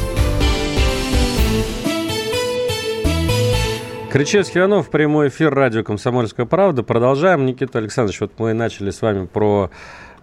Кричевский 4.11 4.59
Иванов, 4.59 4.89
прямой 4.89 5.29
эфир 5.29 5.53
радио 5.53 5.85
«Комсомольская 5.85 6.45
правда». 6.45 6.83
Продолжаем. 6.83 7.45
Никита 7.45 7.79
Александрович, 7.79 8.19
вот 8.19 8.33
мы 8.39 8.51
начали 8.51 8.89
с 8.89 9.01
вами 9.01 9.25
про 9.25 9.71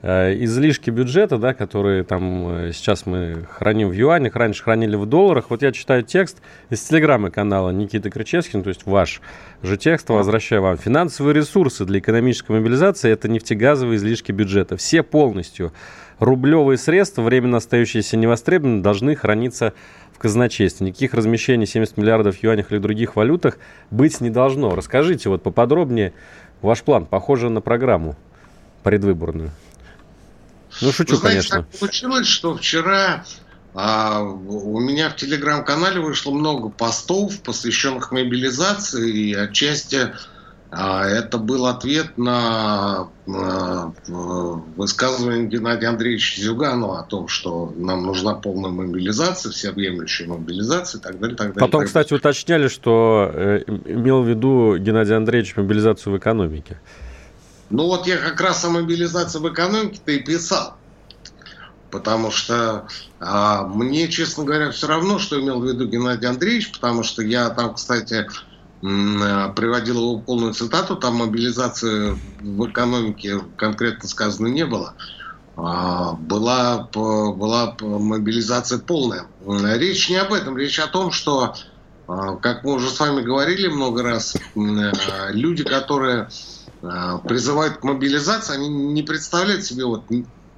излишки 0.02 0.90
бюджета, 0.90 1.38
да, 1.38 1.54
которые 1.54 2.04
там 2.04 2.48
э, 2.48 2.72
сейчас 2.72 3.04
мы 3.04 3.46
храним 3.50 3.88
в 3.88 3.92
юанях, 3.92 4.36
раньше 4.36 4.62
хранили 4.62 4.94
в 4.94 5.06
долларах. 5.06 5.50
Вот 5.50 5.62
я 5.62 5.72
читаю 5.72 6.04
текст 6.04 6.40
из 6.70 6.82
телеграммы 6.82 7.30
канала 7.30 7.70
Никиты 7.70 8.08
Крычевскин, 8.08 8.62
то 8.62 8.68
есть 8.68 8.86
ваш 8.86 9.20
же 9.62 9.76
текст, 9.76 10.08
возвращаю 10.08 10.62
вам. 10.62 10.78
Финансовые 10.78 11.34
ресурсы 11.34 11.84
для 11.84 11.98
экономической 11.98 12.52
мобилизации– 12.52 13.10
это 13.12 13.28
нефтегазовые 13.28 13.96
излишки 13.96 14.30
бюджета. 14.30 14.76
Все 14.76 15.02
полностью 15.02 15.72
рублевые 16.20 16.78
средства, 16.78 17.22
временно 17.22 17.56
остающиеся 17.56 18.16
невостребованными, 18.16 18.82
должны 18.82 19.16
храниться 19.16 19.72
в 20.12 20.18
казначействе. 20.18 20.86
Никаких 20.86 21.12
размещений 21.14 21.66
70 21.66 21.96
миллиардов 21.96 22.36
в 22.36 22.42
юанях 22.44 22.70
или 22.70 22.78
других 22.78 23.16
валютах 23.16 23.58
быть 23.90 24.20
не 24.20 24.30
должно. 24.30 24.76
Расскажите 24.76 25.28
вот 25.28 25.42
поподробнее 25.42 26.12
ваш 26.62 26.82
план, 26.84 27.04
похоже 27.04 27.50
на 27.50 27.60
программу 27.60 28.14
предвыборную. 28.84 29.50
Ну, 30.80 30.92
шучу, 30.92 31.14
Вы 31.14 31.20
знаете, 31.20 31.48
конечно. 31.48 31.56
Так 31.56 31.78
получилось, 31.78 32.26
что 32.26 32.56
вчера 32.56 33.24
а, 33.74 34.22
у 34.22 34.80
меня 34.80 35.10
в 35.10 35.16
телеграм-канале 35.16 36.00
вышло 36.00 36.32
много 36.32 36.68
постов, 36.68 37.40
посвященных 37.40 38.12
мобилизации, 38.12 39.10
и 39.10 39.34
отчасти 39.34 40.12
а, 40.70 41.06
это 41.06 41.38
был 41.38 41.66
ответ 41.66 42.18
на 42.18 43.08
а, 43.26 43.92
высказывание 44.76 45.46
Геннадия 45.46 45.86
Андреевича 45.86 46.40
Зюганова 46.42 47.00
о 47.00 47.02
том, 47.04 47.28
что 47.28 47.72
нам 47.76 48.04
нужна 48.04 48.34
полная 48.34 48.70
мобилизация, 48.70 49.52
всеобъемлющая 49.52 50.26
мобилизация 50.26 50.98
и 50.98 51.02
так 51.02 51.18
далее. 51.18 51.36
Так 51.36 51.54
далее 51.54 51.60
Потом, 51.60 51.82
так 51.82 51.86
кстати, 51.86 52.12
уточняли, 52.12 52.68
что 52.68 53.30
э, 53.32 53.62
имел 53.86 54.22
в 54.22 54.28
виду 54.28 54.76
Геннадий 54.76 55.16
Андреевич 55.16 55.56
мобилизацию 55.56 56.12
в 56.12 56.18
экономике. 56.18 56.78
Ну 57.70 57.84
вот 57.84 58.06
я 58.06 58.16
как 58.16 58.40
раз 58.40 58.64
о 58.64 58.70
мобилизации 58.70 59.38
в 59.38 59.52
экономике-то 59.52 60.12
и 60.12 60.20
писал. 60.20 60.74
Потому 61.90 62.30
что 62.30 62.86
а, 63.18 63.64
мне, 63.66 64.08
честно 64.08 64.44
говоря, 64.44 64.70
все 64.70 64.86
равно, 64.86 65.18
что 65.18 65.40
имел 65.40 65.60
в 65.60 65.66
виду 65.66 65.86
Геннадий 65.86 66.28
Андреевич, 66.28 66.72
потому 66.72 67.02
что 67.02 67.22
я 67.22 67.48
там, 67.50 67.74
кстати, 67.74 68.26
приводил 68.80 69.96
его 69.96 70.18
полную 70.18 70.54
цитату, 70.54 70.96
там 70.96 71.16
мобилизации 71.16 72.16
в 72.40 72.70
экономике 72.70 73.40
конкретно 73.56 74.08
сказано 74.08 74.46
не 74.48 74.64
было. 74.66 74.94
А, 75.56 76.12
была, 76.12 76.88
была 76.92 77.74
мобилизация 77.80 78.78
полная. 78.78 79.26
Речь 79.44 80.08
не 80.08 80.16
об 80.16 80.32
этом, 80.32 80.56
речь 80.56 80.78
о 80.78 80.86
том, 80.86 81.10
что, 81.10 81.54
а, 82.06 82.36
как 82.36 82.62
мы 82.64 82.74
уже 82.74 82.88
с 82.90 83.00
вами 83.00 83.22
говорили 83.22 83.66
много 83.66 84.02
раз, 84.02 84.36
люди, 84.54 85.64
которые 85.64 86.28
призывают 86.80 87.78
к 87.78 87.84
мобилизации, 87.84 88.54
они 88.54 88.68
не 88.68 89.02
представляют 89.02 89.64
себе, 89.64 89.84
вот, 89.84 90.04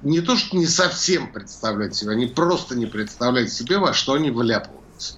не 0.03 0.21
то, 0.21 0.35
что 0.35 0.55
не 0.55 0.67
совсем 0.67 1.31
представляют 1.31 1.95
себе, 1.95 2.11
они 2.11 2.27
просто 2.27 2.75
не 2.75 2.85
представляют 2.85 3.51
себе, 3.51 3.77
во 3.77 3.93
что 3.93 4.13
они 4.13 4.29
вляпываются. 4.29 5.15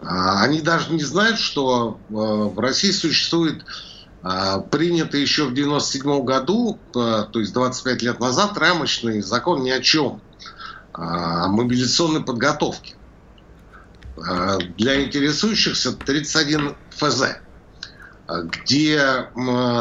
А, 0.00 0.42
они 0.42 0.60
даже 0.60 0.92
не 0.92 1.02
знают, 1.02 1.38
что 1.38 2.00
э, 2.08 2.12
в 2.12 2.58
России 2.58 2.90
существует 2.90 3.64
принятый 4.72 5.20
еще 5.20 5.44
в 5.44 5.54
97 5.54 6.24
году, 6.24 6.80
то 6.92 7.30
есть 7.34 7.52
25 7.52 8.02
лет 8.02 8.18
назад, 8.18 8.58
рамочный 8.58 9.20
закон 9.20 9.62
ни 9.62 9.70
о 9.70 9.80
чем, 9.80 10.20
о 10.92 11.46
мобилизационной 11.46 12.24
подготовке. 12.24 12.96
Для 14.16 15.04
интересующихся 15.04 15.92
31 15.92 16.74
ФЗ 16.90 17.36
где 18.28 19.28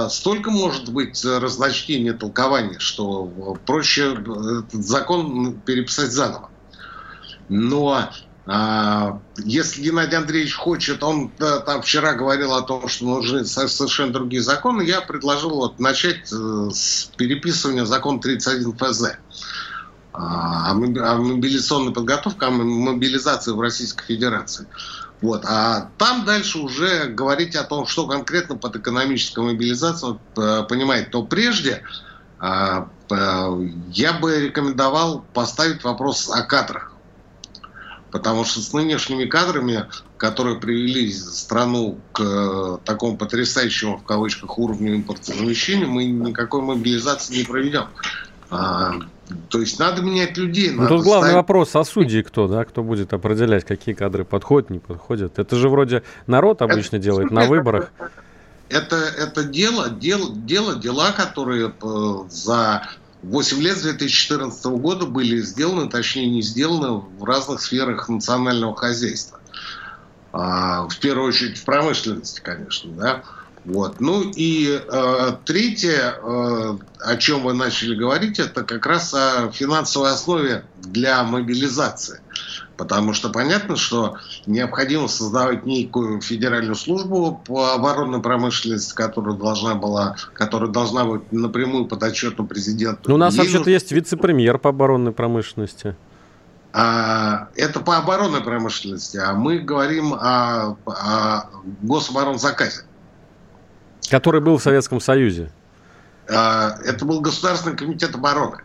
столько 0.09 0.51
может 0.51 0.91
быть 0.91 1.23
разночтения 1.25 2.13
толкования, 2.13 2.79
что 2.79 3.57
проще 3.65 4.13
этот 4.13 4.85
закон 4.85 5.59
переписать 5.61 6.11
заново. 6.11 6.49
Но 7.49 8.09
а, 8.47 9.21
если 9.37 9.81
Геннадий 9.81 10.17
Андреевич 10.17 10.55
хочет, 10.55 11.03
он 11.03 11.29
там 11.29 11.81
вчера 11.81 12.13
говорил 12.13 12.53
о 12.53 12.61
том, 12.61 12.87
что 12.87 13.05
нужны 13.05 13.45
совершенно 13.45 14.13
другие 14.13 14.41
законы, 14.41 14.83
я 14.83 15.01
предложил 15.01 15.55
вот 15.55 15.79
начать 15.79 16.31
э, 16.31 16.69
с 16.71 17.11
переписывания 17.17 17.85
закона 17.85 18.19
31 18.19 18.77
ФЗ 18.77 19.17
а, 20.17 20.72
о 20.72 20.75
мобилизационной 20.75 21.93
подготовке, 21.93 22.45
о 22.45 22.51
мобилизации 22.51 23.51
в 23.51 23.60
Российской 23.60 24.05
Федерации. 24.05 24.67
Вот. 25.22 25.43
А 25.45 25.89
там 25.98 26.25
дальше 26.25 26.60
уже 26.60 27.07
говорить 27.07 27.55
о 27.55 27.63
том, 27.63 27.86
что 27.86 28.07
конкретно 28.07 28.55
под 28.55 28.75
экономической 28.77 29.43
мобилизацией 29.43 30.19
э, 30.38 30.63
понимает, 30.67 31.12
то 31.12 31.24
прежде 31.24 31.84
а, 32.39 32.89
я 33.91 34.13
бы 34.13 34.39
рекомендовал 34.39 35.25
поставить 35.34 35.84
вопрос 35.84 36.29
о 36.29 36.43
кадрах. 36.43 36.91
Потому 38.12 38.45
что 38.45 38.62
с 38.62 38.72
нынешними 38.72 39.25
кадрами, 39.25 39.88
которые 40.17 40.57
привели 40.60 41.12
страну 41.12 42.00
к 42.13 42.22
э, 42.22 42.77
такому 42.86 43.17
потрясающему, 43.17 43.98
в 43.98 44.03
кавычках, 44.03 44.57
уровню 44.57 44.95
импортозамещения, 44.95 45.88
мы 45.88 46.05
никакой 46.05 46.62
мобилизации 46.62 47.38
не 47.38 47.43
проведем. 47.43 47.88
То 49.50 49.60
есть 49.60 49.79
надо 49.79 50.01
менять 50.01 50.38
людей. 50.38 50.72
Ну, 50.72 50.88
тут 50.88 51.03
главный 51.03 51.29
ставить... 51.29 51.36
вопрос, 51.36 51.75
а 51.75 51.84
судьи 51.84 52.22
кто, 52.22 52.48
да? 52.48 52.63
Кто 52.63 52.84
будет 52.84 53.13
определять, 53.13 53.65
какие 53.65 53.96
кадры 53.96 54.24
подходят, 54.24 54.70
не 54.70 54.79
подходят? 54.79 55.39
Это 55.39 55.55
же 55.55 55.70
вроде 55.70 56.03
народ 56.27 56.62
обычно 56.62 56.98
это, 56.98 57.05
делает 57.05 57.32
на 57.32 57.46
выборах. 57.46 57.91
Это, 58.70 58.96
это 58.96 59.44
дело, 59.44 59.89
дело, 59.89 60.36
дело, 60.36 60.75
дела, 60.75 61.12
которые 61.12 61.72
э, 61.82 62.29
за 62.29 62.88
8 63.24 63.62
лет 63.62 63.77
с 63.77 63.82
2014 63.82 64.65
года 64.65 65.05
были 65.08 65.41
сделаны, 65.41 65.89
точнее 65.89 66.29
не 66.29 66.41
сделаны 66.41 67.03
в 67.17 67.24
разных 67.24 67.62
сферах 67.62 68.08
национального 68.08 68.75
хозяйства. 68.75 69.39
А, 70.32 70.88
в 70.88 71.00
первую 71.00 71.29
очередь 71.29 71.58
в 71.58 71.65
промышленности, 71.65 72.41
конечно, 72.41 72.91
да. 72.91 73.24
Вот. 73.65 74.00
Ну 74.00 74.31
и 74.36 74.79
э, 74.79 75.31
третье, 75.43 76.15
э, 76.22 76.77
о 77.00 77.17
чем 77.17 77.43
вы 77.43 77.53
начали 77.53 77.95
говорить, 77.95 78.39
это 78.39 78.63
как 78.63 78.86
раз 78.86 79.13
о 79.13 79.51
финансовой 79.51 80.12
основе 80.12 80.65
для 80.84 81.24
мобилизации. 81.24 82.22
Потому 82.77 83.13
что 83.13 83.29
понятно, 83.29 83.75
что 83.75 84.17
необходимо 84.45 85.07
создавать 85.07 85.65
некую 85.65 86.22
федеральную 86.22 86.75
службу 86.75 87.41
по 87.45 87.74
оборонной 87.74 88.22
промышленности, 88.22 88.93
которая 88.93 89.36
должна 89.36 89.75
была, 89.75 90.15
которая 90.34 90.69
должна 90.69 91.05
быть 91.05 91.31
напрямую 91.31 91.86
подотчетна 91.86 92.45
президенту. 92.45 93.10
Ну, 93.10 93.15
у 93.15 93.17
нас 93.17 93.36
вообще-то 93.36 93.69
есть 93.69 93.91
вице-премьер 93.91 94.60
по 94.60 94.69
оборонной 94.69 95.13
промышленности. 95.13 95.95
А, 96.74 97.48
это 97.55 97.79
по 97.79 97.98
оборонной 97.98 98.41
промышленности, 98.41 99.17
а 99.17 99.34
мы 99.34 99.60
говорим 99.60 100.13
о, 100.13 100.75
о 100.86 101.50
гособоронзаказе. 101.81 102.84
Который 104.09 104.41
был 104.41 104.57
в 104.57 104.63
Советском 104.63 105.00
Союзе. 105.00 105.51
А, 106.29 106.77
это 106.83 107.05
был 107.05 107.21
Государственный 107.21 107.75
комитет 107.75 108.15
обороны. 108.15 108.57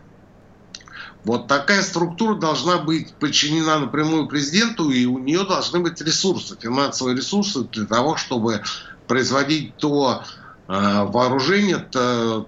Вот 1.23 1.47
такая 1.47 1.83
структура 1.83 2.35
должна 2.35 2.79
быть 2.79 3.13
подчинена 3.13 3.79
напрямую 3.79 4.27
президенту, 4.27 4.89
и 4.89 5.05
у 5.05 5.19
нее 5.19 5.45
должны 5.45 5.79
быть 5.79 6.01
ресурсы, 6.01 6.57
финансовые 6.59 7.15
ресурсы 7.15 7.63
для 7.65 7.85
того, 7.85 8.17
чтобы 8.17 8.63
производить 9.07 9.75
то 9.77 10.23
э, 10.67 10.71
вооружение, 10.71 11.77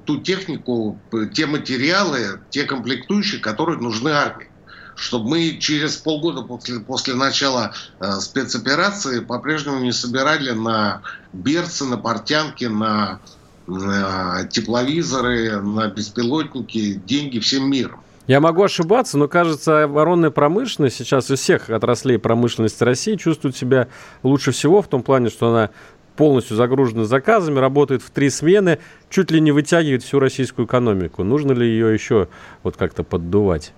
ту 0.05 0.21
технику, 0.21 0.99
те 1.33 1.45
материалы, 1.45 2.39
те 2.49 2.63
комплектующие, 2.63 3.41
которые 3.41 3.77
нужны 3.77 4.09
армии. 4.09 4.47
Чтобы 4.95 5.29
мы 5.29 5.57
через 5.59 5.97
полгода 5.97 6.41
после, 6.41 6.79
после 6.79 7.15
начала 7.15 7.73
э, 7.99 8.11
спецоперации 8.19 9.19
по-прежнему 9.19 9.79
не 9.79 9.91
собирали 9.91 10.51
на 10.51 11.01
берцы, 11.33 11.85
на 11.85 11.97
портянки, 11.97 12.65
на 12.65 13.19
э, 13.67 14.47
тепловизоры, 14.51 15.61
на 15.61 15.87
беспилотники 15.87 16.93
деньги 16.93 17.39
всем 17.39 17.69
миром. 17.69 18.01
Я 18.25 18.39
могу 18.39 18.63
ошибаться, 18.63 19.17
но 19.17 19.27
кажется, 19.27 19.83
оборонная 19.83 20.29
промышленность 20.29 20.95
сейчас 20.95 21.29
из 21.29 21.39
всех 21.39 21.69
отраслей 21.69 22.17
промышленности 22.17 22.81
России 22.83 23.15
чувствует 23.15 23.57
себя 23.57 23.89
лучше 24.23 24.51
всего 24.51 24.81
в 24.81 24.87
том 24.87 25.03
плане, 25.03 25.29
что 25.29 25.49
она 25.49 25.71
полностью 26.15 26.55
загружена 26.55 27.03
заказами, 27.03 27.59
работает 27.59 28.01
в 28.01 28.11
три 28.11 28.29
смены, 28.29 28.79
чуть 29.09 29.31
ли 29.31 29.41
не 29.41 29.51
вытягивает 29.51 30.03
всю 30.03 30.19
российскую 30.19 30.67
экономику. 30.67 31.23
Нужно 31.23 31.51
ли 31.51 31.67
ее 31.67 31.93
еще 31.93 32.29
вот 32.61 32.77
как-то 32.77 33.03
поддувать? 33.03 33.73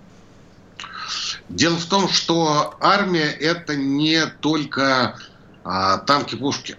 Дело 1.50 1.78
в 1.78 1.86
том, 1.86 2.10
что 2.10 2.76
армия 2.80 3.32
это 3.32 3.76
не 3.76 4.26
только 4.26 5.18
а, 5.64 5.98
танки-пушки. 6.00 6.78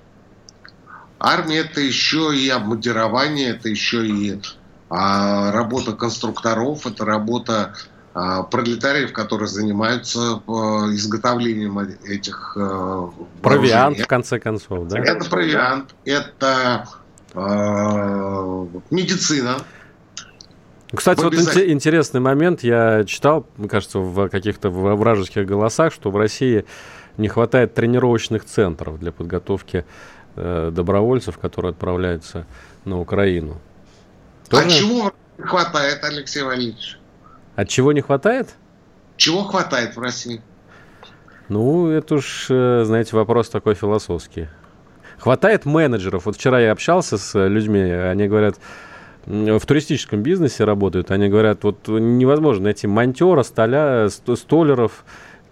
Армия 1.19 1.59
это 1.59 1.81
еще 1.81 2.37
и 2.37 2.49
обмундирование, 2.49 3.51
это 3.51 3.69
еще 3.69 4.07
и 4.07 4.41
а 4.89 5.51
работа 5.51 5.93
конструкторов, 5.93 6.87
это 6.87 7.05
работа 7.05 7.75
а, 8.15 8.45
пролетариев, 8.45 9.13
которые 9.13 9.49
занимаются 9.49 10.41
а, 10.47 10.51
изготовлением 10.93 11.79
этих 11.79 12.57
а, 12.57 13.11
Провиант, 13.43 13.99
в 13.99 14.07
конце 14.07 14.39
концов, 14.39 14.87
да? 14.89 14.99
Это 15.01 15.29
провиант, 15.29 15.95
это 16.05 16.89
э, 17.35 18.67
медицина. 18.91 19.57
Кстати, 20.95 21.21
вот 21.21 21.35
интересный 21.35 22.21
момент. 22.21 22.63
Я 22.63 23.05
читал, 23.05 23.47
мне 23.57 23.69
кажется, 23.69 23.99
в 23.99 24.29
каких-то 24.29 24.71
вражеских 24.71 25.45
голосах, 25.47 25.93
что 25.93 26.11
в 26.11 26.17
России 26.17 26.65
не 27.17 27.29
хватает 27.29 27.75
тренировочных 27.75 28.45
центров 28.45 28.99
для 28.99 29.11
подготовки 29.11 29.85
э, 30.37 30.71
добровольцев, 30.73 31.39
которые 31.39 31.71
отправляются 31.71 32.47
на 32.85 33.01
Украину. 33.01 33.59
Тоже? 34.49 34.67
А 34.67 34.71
чего 34.71 35.13
не 35.39 35.45
хватает, 35.45 36.05
Алексей 36.05 36.43
Валерьевич? 36.43 36.99
От 37.57 37.69
чего 37.69 37.93
не 37.93 38.01
хватает? 38.03 38.55
Чего 39.17 39.45
хватает 39.45 39.97
в 39.97 40.01
России? 40.01 40.43
Ну, 41.49 41.89
это 41.89 42.17
уж, 42.17 42.47
э, 42.51 42.85
знаете, 42.85 43.17
вопрос 43.17 43.49
такой 43.49 43.75
философский. 43.75 44.49
Хватает 45.19 45.65
менеджеров. 45.65 46.27
Вот 46.27 46.37
вчера 46.37 46.61
я 46.61 46.73
общался 46.73 47.17
с 47.17 47.39
людьми, 47.49 47.81
они 47.81 48.29
говорят, 48.29 48.57
в 49.27 49.61
туристическом 49.67 50.23
бизнесе 50.23 50.65
работают, 50.65 51.11
они 51.11 51.29
говорят, 51.29 51.65
вот 51.65 51.89
невозможно 51.89 52.65
найти 52.65 52.87
монтера, 52.87 53.43
столя, 53.43 54.09
столеров, 54.09 55.05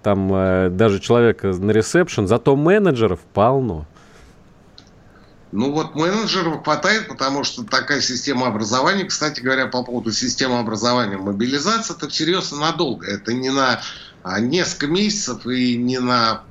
там 0.03 0.33
э, 0.33 0.69
даже 0.71 1.01
человека 1.01 1.49
на 1.49 1.73
ресепшн, 1.73 2.27
зато 2.27 2.55
менеджеров 2.55 3.21
полно. 3.33 3.87
Ну 5.51 5.73
вот 5.73 5.95
менеджеров 5.95 6.63
хватает, 6.65 7.09
потому 7.09 7.45
что 7.45 7.65
такая 7.65 8.01
система 8.01 8.49
образования, 8.49 9.05
кстати 9.05 9.41
говоря, 9.41 9.67
по 9.67 9.83
поводу 9.83 10.13
системы 10.13 10.59
образования, 10.59 11.17
мобилизация 11.17 11.97
это 11.97 12.09
всерьез 12.09 12.53
и 12.53 12.57
надолго. 12.57 13.07
Это 13.07 13.33
не 13.33 13.51
на 13.51 13.81
а, 14.25 14.41
несколько 14.41 14.89
месяцев 14.89 15.47
и 15.47 15.77
не 15.77 16.01
на, 16.01 16.43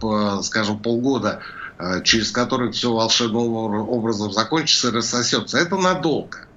скажем, 0.42 0.80
полгода, 0.80 1.42
а, 1.78 2.00
через 2.00 2.32
который 2.32 2.72
все 2.72 2.94
волшебным 2.94 3.54
образом 3.90 4.32
закончится 4.32 4.88
и 4.88 4.92
рассосется. 4.92 5.58
Это 5.58 5.76
надолго. 5.76 6.48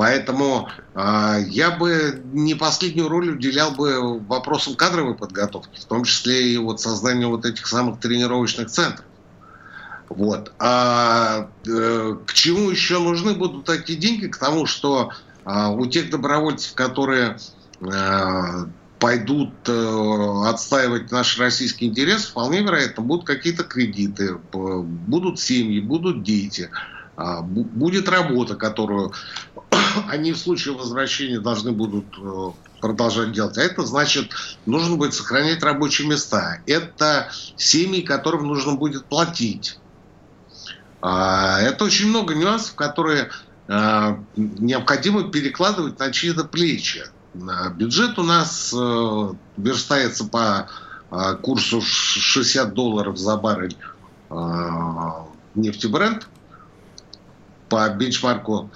Поэтому 0.00 0.70
э, 0.94 1.44
я 1.48 1.72
бы 1.72 2.22
не 2.32 2.54
последнюю 2.54 3.10
роль 3.10 3.32
уделял 3.32 3.72
бы 3.72 4.18
вопросам 4.20 4.74
кадровой 4.74 5.14
подготовки, 5.14 5.78
в 5.78 5.84
том 5.84 6.04
числе 6.04 6.54
и 6.54 6.56
вот 6.56 6.80
созданию 6.80 7.28
вот 7.28 7.44
этих 7.44 7.66
самых 7.66 8.00
тренировочных 8.00 8.70
центров. 8.70 9.04
Вот. 10.08 10.54
А 10.58 11.50
э, 11.66 12.16
к 12.24 12.32
чему 12.32 12.70
еще 12.70 12.98
нужны 12.98 13.34
будут 13.34 13.66
такие 13.66 13.98
деньги? 13.98 14.28
К 14.28 14.38
тому, 14.38 14.64
что 14.64 15.10
э, 15.44 15.68
у 15.68 15.84
тех 15.84 16.08
добровольцев, 16.08 16.72
которые 16.72 17.36
э, 17.82 18.64
пойдут 18.98 19.52
э, 19.68 20.42
отстаивать 20.46 21.12
наш 21.12 21.38
российский 21.38 21.84
интерес, 21.84 22.24
вполне 22.24 22.62
вероятно, 22.62 23.02
будут 23.02 23.26
какие-то 23.26 23.64
кредиты, 23.64 24.38
будут 24.50 25.38
семьи, 25.38 25.78
будут 25.78 26.22
дети, 26.22 26.70
э, 26.72 26.99
будет 27.42 28.08
работа, 28.08 28.54
которую 28.54 29.12
они 30.08 30.32
в 30.32 30.38
случае 30.38 30.74
возвращения 30.74 31.40
должны 31.40 31.72
будут 31.72 32.06
э, 32.18 32.50
продолжать 32.80 33.32
делать. 33.32 33.58
А 33.58 33.62
это 33.62 33.84
значит, 33.84 34.30
нужно 34.66 34.96
будет 34.96 35.14
сохранять 35.14 35.62
рабочие 35.62 36.08
места. 36.08 36.58
Это 36.66 37.30
семьи, 37.56 38.02
которым 38.02 38.46
нужно 38.46 38.74
будет 38.74 39.04
платить. 39.06 39.78
А, 41.02 41.60
это 41.60 41.84
очень 41.84 42.08
много 42.08 42.34
нюансов, 42.34 42.74
которые 42.74 43.30
а, 43.68 44.18
необходимо 44.36 45.30
перекладывать 45.30 45.98
на 45.98 46.10
чьи-то 46.12 46.44
плечи. 46.44 47.04
Бюджет 47.76 48.18
у 48.18 48.24
нас 48.24 48.74
э, 48.76 49.32
верстается 49.56 50.24
по 50.24 50.68
а, 51.10 51.34
курсу 51.34 51.80
60 51.80 52.74
долларов 52.74 53.16
за 53.18 53.36
баррель 53.36 53.76
нефтебренд 55.54 56.28
по 57.70 57.88
бенчмарку. 57.88 58.70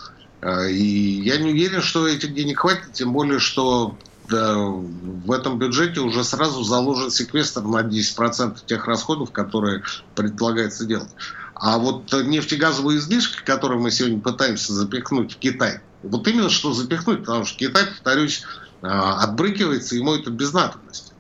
И 0.69 1.23
я 1.25 1.39
не 1.39 1.51
уверен, 1.51 1.83
что 1.83 2.07
этих 2.07 2.35
денег 2.35 2.61
хватит, 2.61 2.93
тем 2.93 3.13
более, 3.13 3.39
что 3.39 3.97
да, 4.29 4.57
в 4.57 5.31
этом 5.33 5.59
бюджете 5.59 6.01
уже 6.01 6.25
сразу 6.25 6.63
заложен 6.63 7.11
секвестр 7.11 7.63
на 7.63 7.83
10% 7.83 8.59
тех 8.67 8.87
расходов, 8.87 9.33
которые 9.33 9.83
предполагается 10.15 10.87
делать. 10.87 11.11
А 11.55 11.79
вот 11.79 12.13
нефтегазовые 12.13 12.99
излишки, 12.99 13.43
которые 13.45 13.81
мы 13.81 13.91
сегодня 13.91 14.21
пытаемся 14.21 14.73
запихнуть 14.73 15.35
в 15.35 15.39
Китай, 15.39 15.81
вот 16.03 16.27
именно 16.29 16.51
что 16.51 16.73
запихнуть, 16.73 17.21
потому 17.21 17.45
что 17.45 17.59
Китай, 17.59 17.87
повторюсь, 17.87 18.45
а, 18.83 19.23
отбрыкивается, 19.23 19.97
ему 19.97 20.15
это 20.15 20.31
без 20.31 20.53
надобности. 20.53 21.14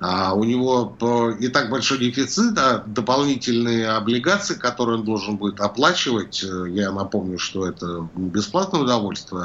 А 0.00 0.34
у 0.34 0.44
него 0.44 0.96
и 1.38 1.48
так 1.48 1.68
большой 1.68 1.98
дефицит, 1.98 2.56
а 2.56 2.82
дополнительные 2.86 3.88
облигации, 3.88 4.54
которые 4.54 4.98
он 4.98 5.04
должен 5.04 5.36
будет 5.36 5.60
оплачивать, 5.60 6.42
э, 6.42 6.70
я 6.70 6.90
напомню, 6.90 7.38
что 7.38 7.68
это 7.68 8.08
бесплатное 8.14 8.80
удовольствие, 8.80 9.44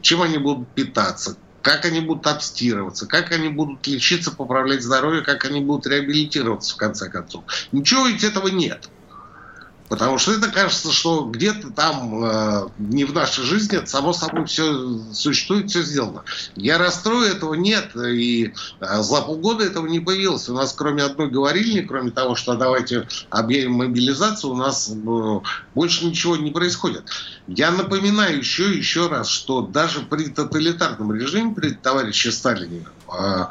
чем 0.01 0.21
они 0.21 0.37
будут 0.37 0.73
питаться, 0.73 1.37
как 1.61 1.85
они 1.85 1.99
будут 1.99 2.27
обстирываться, 2.27 3.07
как 3.07 3.31
они 3.31 3.49
будут 3.49 3.85
лечиться, 3.87 4.31
поправлять 4.31 4.83
здоровье, 4.83 5.23
как 5.23 5.45
они 5.45 5.61
будут 5.61 5.87
реабилитироваться 5.87 6.73
в 6.73 6.77
конце 6.77 7.09
концов. 7.09 7.45
Ничего 7.71 8.07
ведь 8.07 8.23
этого 8.23 8.47
нет. 8.47 8.89
Потому 9.91 10.17
что 10.19 10.31
это 10.31 10.47
кажется, 10.47 10.89
что 10.89 11.25
где-то 11.25 11.69
там 11.69 12.23
э, 12.23 12.69
не 12.79 13.03
в 13.03 13.13
нашей 13.13 13.43
жизни, 13.43 13.77
это 13.77 13.87
само 13.87 14.13
собой 14.13 14.45
все 14.45 14.97
существует, 15.11 15.69
все 15.69 15.81
сделано. 15.81 16.23
Я 16.55 16.77
расстрою, 16.77 17.25
этого 17.29 17.55
нет, 17.55 17.93
и 17.97 18.53
э, 18.79 19.01
за 19.01 19.21
полгода 19.21 19.65
этого 19.65 19.85
не 19.87 19.99
появилось. 19.99 20.47
У 20.47 20.53
нас 20.53 20.71
кроме 20.71 21.03
одной 21.03 21.29
говорильни, 21.29 21.81
кроме 21.81 22.11
того, 22.11 22.35
что 22.35 22.55
давайте 22.55 23.05
объявим 23.29 23.73
мобилизацию, 23.73 24.53
у 24.53 24.55
нас 24.55 24.89
э, 24.89 25.39
больше 25.75 26.05
ничего 26.05 26.37
не 26.37 26.51
происходит. 26.51 27.03
Я 27.47 27.69
напоминаю 27.71 28.37
еще 28.37 28.73
еще 28.73 29.07
раз, 29.07 29.27
что 29.27 29.59
даже 29.61 29.99
при 29.99 30.29
тоталитарном 30.29 31.13
режиме, 31.13 31.53
при 31.53 31.71
товарище 31.71 32.31
Сталине, 32.31 32.85
э, 33.13 33.45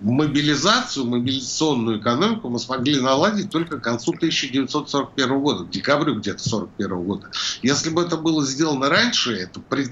мобилизацию, 0.00 1.04
мобилизационную 1.06 2.00
экономику 2.00 2.48
мы 2.48 2.60
смогли 2.60 3.00
наладить 3.00 3.50
только 3.50 3.78
к 3.78 3.82
концу 3.82 4.12
1941 4.12 5.40
года, 5.40 5.64
к 5.64 5.70
декабрю 5.70 6.14
где-то 6.14 6.38
1941 6.38 7.04
года. 7.04 7.30
Если 7.62 7.90
бы 7.90 8.02
это 8.02 8.16
было 8.16 8.44
сделано 8.44 8.88
раньше, 8.88 9.34
это 9.34 9.58
при 9.60 9.86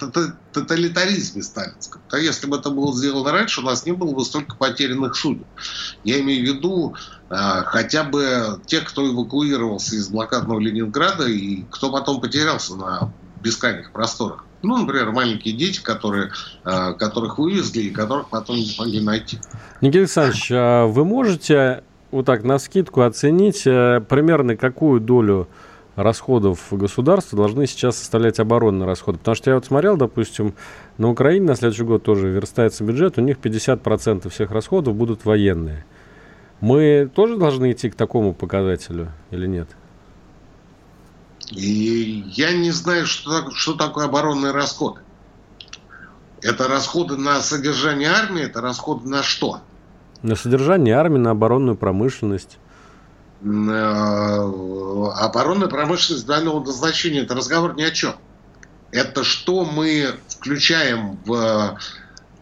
тоталитаризме 0.53 1.43
сталинском, 1.43 2.01
то 2.09 2.17
если 2.17 2.47
бы 2.47 2.59
это 2.59 2.71
было 2.71 2.95
сделано 2.95 3.33
раньше, 3.33 3.61
у 3.61 3.65
нас 3.65 3.85
не 3.85 3.93
было 3.93 4.15
бы 4.15 4.25
столько 4.25 4.55
потерянных 4.57 5.17
судеб. 5.17 5.47
Я 6.05 6.21
имею 6.21 6.45
в 6.45 6.57
виду 6.57 6.95
а, 7.29 7.63
хотя 7.65 8.05
бы 8.05 8.61
тех, 8.67 8.85
кто 8.85 9.11
эвакуировался 9.11 9.97
из 9.97 10.09
блокадного 10.09 10.61
Ленинграда 10.61 11.27
и 11.27 11.65
кто 11.71 11.91
потом 11.91 12.21
потерялся 12.21 12.77
на 12.77 13.13
бескрайних 13.43 13.91
просторах. 13.91 14.45
Ну, 14.65 14.79
например, 14.79 15.13
маленькие 15.13 15.55
дети, 15.55 15.81
которые, 15.83 16.31
э, 16.65 16.95
которых 16.95 17.39
вывезли 17.39 17.83
и 17.83 17.91
которых 17.91 18.29
потом 18.31 18.57
не 18.57 18.67
смогли 18.67 19.01
найти. 19.01 19.39
Никита 19.81 20.01
Александрович, 20.01 20.49
а 20.51 20.87
вы 20.87 21.05
можете 21.05 21.85
вот 22.11 22.27
так 22.27 22.45
на 22.45 22.59
скидку 22.59 23.03
оценить 23.03 23.67
э, 23.67 24.01
примерно 24.09 24.57
какую 24.57 25.01
долю 25.01 25.49
расходов 25.97 26.61
государства 26.71 27.37
должны 27.37 27.67
сейчас 27.67 27.99
составлять 27.99 28.41
оборонные 28.41 28.87
расходы. 28.87 29.19
Потому 29.19 29.35
что 29.35 29.51
я 29.51 29.57
вот 29.57 29.67
смотрел, 29.67 29.97
допустим, 29.97 30.55
на 30.99 31.11
Украине 31.11 31.47
на 31.47 31.57
следующий 31.57 31.85
год 31.85 32.03
тоже 32.03 32.29
верстается 32.29 32.85
бюджет, 32.85 33.19
у 33.19 33.21
них 33.21 33.39
50% 33.39 34.29
всех 34.29 34.51
расходов 34.51 34.95
будут 34.95 35.25
военные. 35.25 35.85
Мы 36.61 37.11
тоже 37.15 37.37
должны 37.37 37.73
идти 37.73 37.91
к 37.91 37.95
такому 37.95 38.33
показателю 38.33 39.13
или 39.31 39.47
нет? 39.47 39.69
И 41.51 42.25
я 42.29 42.53
не 42.53 42.71
знаю, 42.71 43.07
что, 43.07 43.51
что 43.51 43.75
такое 43.75 44.07
оборонные 44.07 44.53
расходы. 44.53 45.01
Это 46.41 46.69
расходы 46.69 47.17
на 47.17 47.41
содержание 47.41 48.11
армии, 48.11 48.43
это 48.43 48.61
расходы 48.61 49.09
на 49.09 49.23
что? 49.23 49.61
На 50.23 50.37
содержание 50.37 50.95
армии, 50.95 51.19
на 51.19 51.31
оборонную 51.31 51.77
промышленность. 51.77 52.59
Оборонная 53.43 55.69
промышленность 55.69 56.27
двойного 56.27 56.65
назначения– 56.65 57.21
это 57.23 57.35
разговор 57.35 57.75
ни 57.77 57.83
о 57.83 57.91
чем. 57.91 58.15
Это 58.91 59.25
что 59.25 59.65
мы 59.65 60.15
включаем 60.29 61.19
в, 61.27 61.79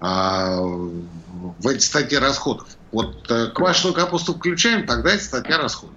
а, 0.00 0.60
в 0.60 1.66
эти 1.66 1.82
статьи 1.82 2.18
расходов. 2.18 2.68
Вот 2.92 3.28
э, 3.30 3.48
квашеную 3.48 3.94
капусту 3.94 4.34
включаем, 4.34 4.86
тогда 4.86 5.14
это 5.14 5.24
статья 5.24 5.58
расходов. 5.58 5.96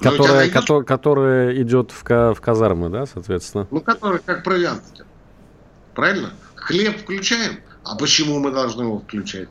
Которая, 0.00 0.50
которая, 0.50 0.84
которая 0.84 1.62
идет 1.62 1.92
в, 1.92 2.02
в 2.04 2.40
казармы, 2.40 2.88
да, 2.88 3.06
соответственно? 3.06 3.66
Ну, 3.70 3.80
которая 3.80 4.18
как 4.18 4.42
провиант 4.42 4.82
идет. 4.92 5.06
Правильно? 5.94 6.30
Хлеб 6.56 7.00
включаем. 7.00 7.60
А 7.84 7.96
почему 7.96 8.40
мы 8.40 8.50
должны 8.50 8.82
его 8.82 8.98
включать? 8.98 9.48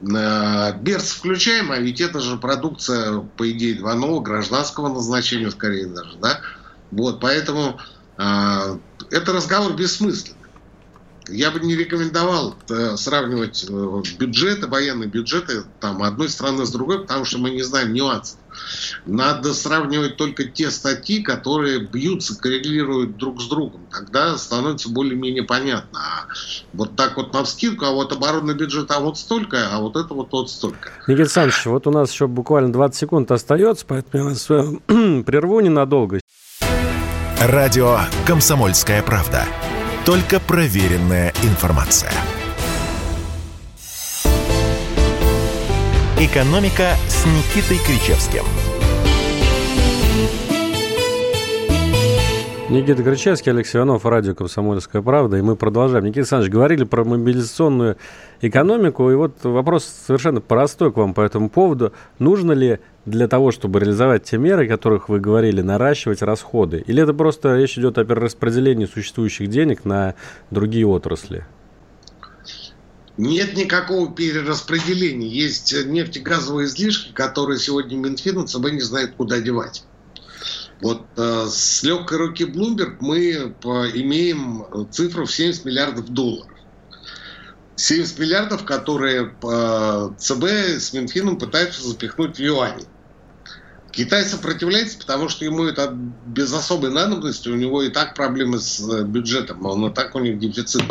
Берц 0.00 1.10
включаем, 1.10 1.72
а 1.72 1.78
ведь 1.78 2.00
это 2.00 2.20
же 2.20 2.36
продукция, 2.36 3.20
по 3.36 3.50
идее, 3.50 3.74
двойного 3.74 4.20
гражданского 4.20 4.88
назначения, 4.88 5.50
скорее 5.50 5.86
даже, 5.86 6.16
да? 6.18 6.40
Вот, 6.90 7.20
поэтому 7.20 7.78
э, 8.16 8.78
это 9.10 9.32
разговор 9.32 9.74
бессмысленный. 9.74 10.37
Я 11.28 11.50
бы 11.50 11.60
не 11.60 11.74
рекомендовал 11.74 12.54
э, 12.70 12.96
сравнивать 12.96 13.66
э, 13.68 14.02
бюджеты, 14.18 14.66
военные 14.66 15.08
бюджеты 15.08 15.64
там, 15.80 16.02
одной 16.02 16.28
страны 16.28 16.64
с 16.64 16.70
другой, 16.70 17.00
потому 17.00 17.24
что 17.24 17.38
мы 17.38 17.50
не 17.50 17.62
знаем 17.62 17.92
нюансов. 17.92 18.38
Надо 19.06 19.54
сравнивать 19.54 20.16
только 20.16 20.44
те 20.44 20.70
статьи, 20.70 21.22
которые 21.22 21.80
бьются, 21.80 22.38
коррелируют 22.38 23.16
друг 23.16 23.40
с 23.40 23.48
другом. 23.48 23.86
Тогда 23.90 24.36
становится 24.36 24.90
более-менее 24.90 25.44
понятно. 25.44 26.00
А 26.00 26.26
вот 26.72 26.96
так 26.96 27.16
вот 27.16 27.32
на 27.32 27.44
вскидку, 27.44 27.84
а 27.84 27.92
вот 27.92 28.12
оборонный 28.12 28.54
бюджет, 28.54 28.90
а 28.90 29.00
вот 29.00 29.18
столько, 29.18 29.68
а 29.70 29.80
вот 29.80 29.96
это 29.96 30.14
вот 30.14 30.32
вот 30.32 30.50
столько. 30.50 30.90
Никита 31.06 31.22
Александрович, 31.22 31.66
вот 31.66 31.86
у 31.86 31.90
нас 31.90 32.12
еще 32.12 32.26
буквально 32.26 32.72
20 32.72 32.98
секунд 32.98 33.30
остается, 33.30 33.84
поэтому 33.86 34.24
я 34.24 34.30
вас 34.30 34.50
э, 34.50 35.22
прерву 35.22 35.60
ненадолго. 35.60 36.20
Радио 37.40 38.00
«Комсомольская 38.26 39.02
правда». 39.02 39.44
Только 40.08 40.40
проверенная 40.40 41.34
информация. 41.42 42.10
«Экономика» 46.18 46.96
с 47.08 47.26
Никитой 47.26 47.76
Кричевским. 47.76 48.46
Никита 52.70 53.02
Кричевский, 53.02 53.50
Алексей 53.50 53.78
Иванов, 53.78 54.04
радио 54.04 54.34
«Комсомольская 54.34 55.00
правда». 55.00 55.38
И 55.38 55.40
мы 55.40 55.56
продолжаем. 55.56 56.04
Никита 56.04 56.20
Александрович, 56.20 56.52
говорили 56.52 56.84
про 56.84 57.02
мобилизационную 57.02 57.96
экономику. 58.42 59.10
И 59.10 59.14
вот 59.14 59.42
вопрос 59.42 59.90
совершенно 60.06 60.42
простой 60.42 60.92
к 60.92 60.98
вам 60.98 61.14
по 61.14 61.22
этому 61.22 61.48
поводу. 61.48 61.94
Нужно 62.18 62.52
ли 62.52 62.78
для 63.06 63.26
того, 63.26 63.52
чтобы 63.52 63.80
реализовать 63.80 64.24
те 64.24 64.36
меры, 64.36 64.66
о 64.66 64.68
которых 64.68 65.08
вы 65.08 65.18
говорили, 65.18 65.62
наращивать 65.62 66.20
расходы? 66.20 66.84
Или 66.86 67.02
это 67.02 67.14
просто 67.14 67.56
речь 67.56 67.78
идет 67.78 67.96
о 67.96 68.04
перераспределении 68.04 68.84
существующих 68.84 69.48
денег 69.48 69.86
на 69.86 70.14
другие 70.50 70.86
отрасли? 70.86 71.46
Нет 73.16 73.56
никакого 73.56 74.12
перераспределения. 74.12 75.26
Есть 75.26 75.74
нефтегазовые 75.86 76.66
излишки, 76.66 77.14
которые 77.14 77.58
сегодня 77.58 77.96
Минфин 77.96 78.46
ЦБ 78.46 78.72
не 78.72 78.82
знает, 78.82 79.14
куда 79.16 79.40
девать. 79.40 79.84
Вот 80.80 81.06
э, 81.16 81.46
с 81.48 81.82
легкой 81.82 82.18
руки 82.18 82.44
Bloomberg 82.44 82.98
мы 83.00 83.20
э, 83.20 83.50
имеем 83.94 84.64
цифру 84.90 85.26
в 85.26 85.32
70 85.32 85.64
миллиардов 85.64 86.08
долларов. 86.08 86.52
70 87.76 88.18
миллиардов, 88.18 88.64
которые 88.64 89.34
э, 89.42 90.10
ЦБ 90.18 90.44
с 90.44 90.92
Минфином 90.92 91.38
пытаются 91.38 91.86
запихнуть 91.86 92.36
в 92.36 92.40
юани. 92.40 92.84
Китай 93.92 94.24
сопротивляется, 94.24 94.98
потому 94.98 95.28
что 95.28 95.44
ему 95.44 95.64
это 95.64 95.92
без 96.26 96.52
особой 96.52 96.90
надобности, 96.90 97.48
у 97.48 97.56
него 97.56 97.82
и 97.82 97.88
так 97.88 98.14
проблемы 98.14 98.58
с 98.58 98.80
э, 98.80 99.02
бюджетом, 99.02 99.64
он 99.66 99.86
и 99.86 99.94
так 99.94 100.14
у 100.14 100.20
них 100.20 100.38
дефицит. 100.38 100.82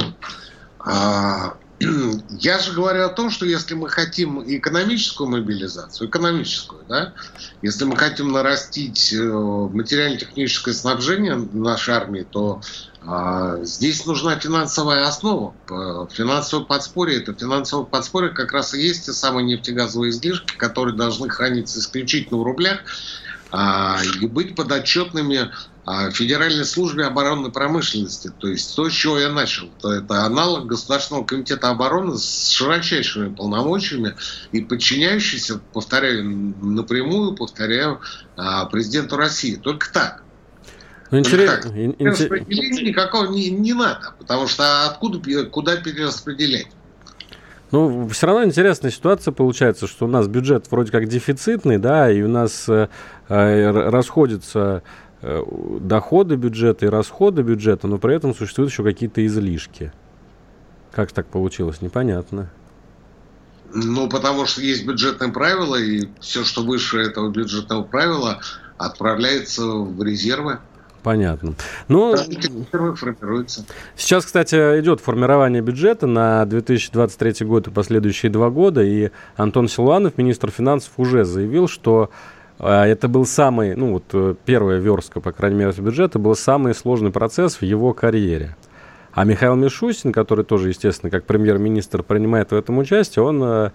А, 0.79 1.57
я 2.29 2.59
же 2.59 2.73
говорю 2.73 3.05
о 3.05 3.09
том, 3.09 3.29
что 3.29 3.45
если 3.45 3.75
мы 3.75 3.89
хотим 3.89 4.43
экономическую 4.43 5.29
мобилизацию, 5.29 6.09
экономическую, 6.09 6.85
да, 6.87 7.13
если 7.61 7.85
мы 7.85 7.95
хотим 7.95 8.31
нарастить 8.31 9.13
э, 9.13 9.17
материально-техническое 9.21 10.73
снабжение 10.73 11.35
нашей 11.35 11.93
армии, 11.93 12.25
то 12.29 12.61
а, 13.01 13.63
здесь 13.63 14.05
нужна 14.05 14.37
финансовая 14.39 15.05
основа. 15.07 15.55
Финансовое 16.11 16.65
подспорье. 16.65 17.21
Это 17.21 17.33
финансовое 17.33 17.85
подспорье 17.85 18.31
как 18.31 18.51
раз 18.51 18.73
и 18.73 18.81
есть 18.81 19.05
те 19.05 19.13
самые 19.13 19.45
нефтегазовые 19.45 20.09
излишки, 20.09 20.57
которые 20.57 20.95
должны 20.95 21.29
храниться 21.29 21.79
исключительно 21.79 22.39
в 22.39 22.43
рублях 22.43 22.79
а, 23.51 24.01
и 24.21 24.27
быть 24.27 24.55
подотчетными 24.55 25.51
Федеральной 26.11 26.65
службе 26.65 27.05
оборонной 27.05 27.49
промышленности. 27.49 28.29
То 28.39 28.49
есть 28.49 28.75
то, 28.75 28.89
с 28.89 28.93
чего 28.93 29.17
я 29.17 29.29
начал. 29.29 29.69
То 29.81 29.93
это 29.93 30.23
аналог 30.23 30.65
Государственного 30.65 31.23
комитета 31.23 31.69
обороны 31.69 32.17
с 32.17 32.49
широчайшими 32.49 33.33
полномочиями 33.33 34.15
и 34.51 34.59
подчиняющийся, 34.59 35.61
повторяю, 35.73 36.25
напрямую, 36.61 37.35
повторяю, 37.35 38.01
президенту 38.69 39.15
России. 39.15 39.55
Только 39.55 39.91
так. 39.93 40.23
Ну, 41.09 41.19
интересно. 41.19 41.71
Распределения 41.99 42.83
никакого 42.83 43.27
не, 43.27 43.49
не 43.49 43.73
надо, 43.73 44.13
потому 44.19 44.47
что 44.47 44.87
откуда, 44.87 45.45
куда 45.45 45.77
перераспределять? 45.77 46.67
Ну, 47.71 48.07
все 48.09 48.27
равно 48.27 48.45
интересная 48.45 48.91
ситуация 48.91 49.33
получается, 49.33 49.87
что 49.87 50.05
у 50.05 50.07
нас 50.07 50.27
бюджет 50.27 50.69
вроде 50.71 50.91
как 50.91 51.07
дефицитный, 51.07 51.77
да, 51.77 52.09
и 52.09 52.21
у 52.21 52.29
нас 52.29 52.67
э, 52.69 52.87
э 53.27 53.71
расходится 53.89 54.83
доходы 55.21 56.35
бюджета 56.35 56.85
и 56.85 56.89
расходы 56.89 57.41
бюджета, 57.41 57.87
но 57.87 57.97
при 57.97 58.15
этом 58.15 58.35
существуют 58.35 58.71
еще 58.71 58.83
какие-то 58.83 59.25
излишки. 59.25 59.91
Как 60.91 61.11
так 61.11 61.27
получилось, 61.27 61.81
непонятно. 61.81 62.49
Ну, 63.73 64.07
потому 64.09 64.45
что 64.45 64.61
есть 64.61 64.85
бюджетные 64.85 65.31
правила, 65.31 65.75
и 65.75 66.07
все, 66.19 66.43
что 66.43 66.63
выше 66.63 66.99
этого 66.99 67.29
бюджетного 67.29 67.83
правила, 67.83 68.39
отправляется 68.77 69.65
в 69.65 70.01
резервы. 70.03 70.59
Понятно. 71.03 71.53
Ну, 71.87 72.15
сейчас, 73.95 74.25
кстати, 74.25 74.55
идет 74.55 74.99
формирование 74.99 75.61
бюджета 75.61 76.07
на 76.07 76.45
2023 76.45 77.45
год 77.45 77.67
и 77.67 77.71
последующие 77.71 78.31
два 78.31 78.49
года, 78.49 78.83
и 78.83 79.11
Антон 79.35 79.67
Силуанов, 79.67 80.17
министр 80.17 80.51
финансов, 80.51 80.91
уже 80.97 81.23
заявил, 81.23 81.67
что 81.67 82.09
это 82.59 83.07
был 83.07 83.25
самый, 83.25 83.75
ну 83.75 83.93
вот 83.93 84.05
э, 84.13 84.35
первая 84.45 84.79
верстка, 84.79 85.21
по 85.21 85.31
крайней 85.31 85.57
мере, 85.57 85.73
бюджета, 85.77 86.17
был 86.17 86.35
самый 86.35 86.73
сложный 86.73 87.11
процесс 87.11 87.57
в 87.57 87.61
его 87.61 87.93
карьере. 87.93 88.55
А 89.13 89.25
Михаил 89.25 89.55
Мишустин, 89.55 90.11
который 90.11 90.43
тоже, 90.43 90.69
естественно, 90.69 91.09
как 91.09 91.25
премьер-министр 91.25 92.03
принимает 92.03 92.51
в 92.51 92.55
этом 92.55 92.77
участие, 92.79 93.23
он 93.23 93.43
э, 93.43 93.71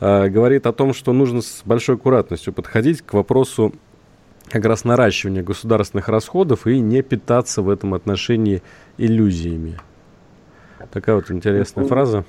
э, 0.00 0.28
говорит 0.28 0.66
о 0.66 0.72
том, 0.72 0.94
что 0.94 1.12
нужно 1.12 1.42
с 1.42 1.62
большой 1.64 1.96
аккуратностью 1.96 2.52
подходить 2.52 3.02
к 3.02 3.12
вопросу 3.12 3.74
как 4.48 4.64
раз 4.64 4.84
наращивания 4.84 5.42
государственных 5.42 6.08
расходов 6.08 6.66
и 6.66 6.78
не 6.78 7.02
питаться 7.02 7.62
в 7.62 7.68
этом 7.68 7.94
отношении 7.94 8.62
иллюзиями. 8.96 9.78
Такая 10.92 11.16
вот 11.16 11.30
интересная 11.30 11.82
ну, 11.82 11.88
фраза. 11.88 12.24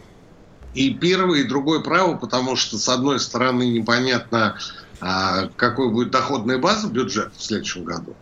И 0.74 0.94
первое, 0.94 1.40
и 1.40 1.48
другое 1.48 1.82
право, 1.82 2.18
потому 2.18 2.56
что, 2.56 2.78
с 2.78 2.90
одной 2.90 3.20
стороны, 3.20 3.70
непонятно, 3.70 4.58
а, 5.00 5.48
какой 5.56 5.92
будет 5.92 6.12
доходная 6.12 6.58
база 6.58 6.88
бюджета 6.88 7.32
в 7.38 7.42
следующем 7.42 7.84
году. 7.84 8.16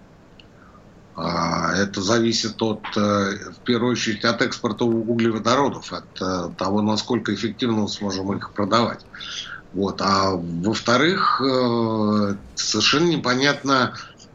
А, 1.16 1.74
это 1.76 2.02
зависит 2.02 2.62
от, 2.62 2.84
э, 2.98 3.52
в 3.52 3.64
первую 3.64 3.94
очередь, 3.94 4.26
от 4.26 4.42
экспорта 4.42 4.84
углеводородов, 4.84 5.94
от 5.94 6.22
э, 6.22 6.50
того, 6.58 6.82
насколько 6.82 7.34
эффективно 7.34 7.84
мы 7.84 7.88
сможем 7.88 8.36
их 8.36 8.52
продавать. 8.52 9.06
Вот. 9.74 10.02
А 10.02 10.32
во-вторых, 10.32 11.42
э, 11.42 12.36
совершенно 12.56 13.08
непонятно, 13.08 13.94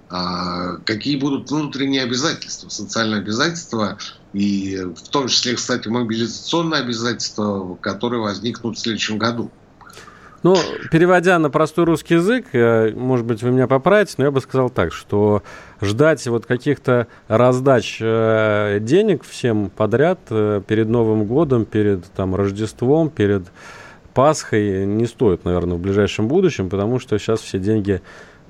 а, 0.09 0.79
какие 0.79 1.17
будут 1.17 1.51
внутренние 1.51 2.03
обязательства, 2.03 2.69
социальные 2.69 3.21
обязательства, 3.21 3.99
и 4.33 4.77
в 4.77 5.09
том 5.09 5.29
числе, 5.29 5.55
кстати, 5.55 5.87
мобилизационные 5.89 6.81
обязательства, 6.81 7.77
которые 7.77 8.21
возникнут 8.21 8.77
в 8.77 8.81
следующем 8.81 9.19
году. 9.19 9.51
Ну, 10.43 10.57
переводя 10.91 11.39
на 11.39 11.51
простой 11.51 11.85
русский 11.85 12.15
язык, 12.15 12.47
э, 12.53 12.93
может 12.95 13.27
быть, 13.27 13.43
вы 13.43 13.51
меня 13.51 13.67
поправите, 13.67 14.15
но 14.17 14.25
я 14.25 14.31
бы 14.31 14.41
сказал 14.41 14.71
так, 14.71 14.93
что 14.93 15.43
ждать 15.83 16.27
вот 16.27 16.47
каких-то 16.47 17.09
раздач 17.29 17.99
э, 18.01 18.79
денег 18.81 19.23
всем 19.25 19.69
подряд 19.69 20.19
перед 20.29 20.89
Новым 20.89 21.25
годом, 21.25 21.67
перед 21.67 22.05
там, 22.13 22.35
Рождеством, 22.35 23.11
перед 23.11 23.43
Пасхой 24.15 24.87
не 24.87 25.07
стоит, 25.07 25.45
наверное, 25.45 25.77
в 25.77 25.81
ближайшем 25.81 26.27
будущем, 26.27 26.69
потому 26.69 26.99
что 26.99 27.19
сейчас 27.19 27.41
все 27.41 27.59
деньги 27.59 28.01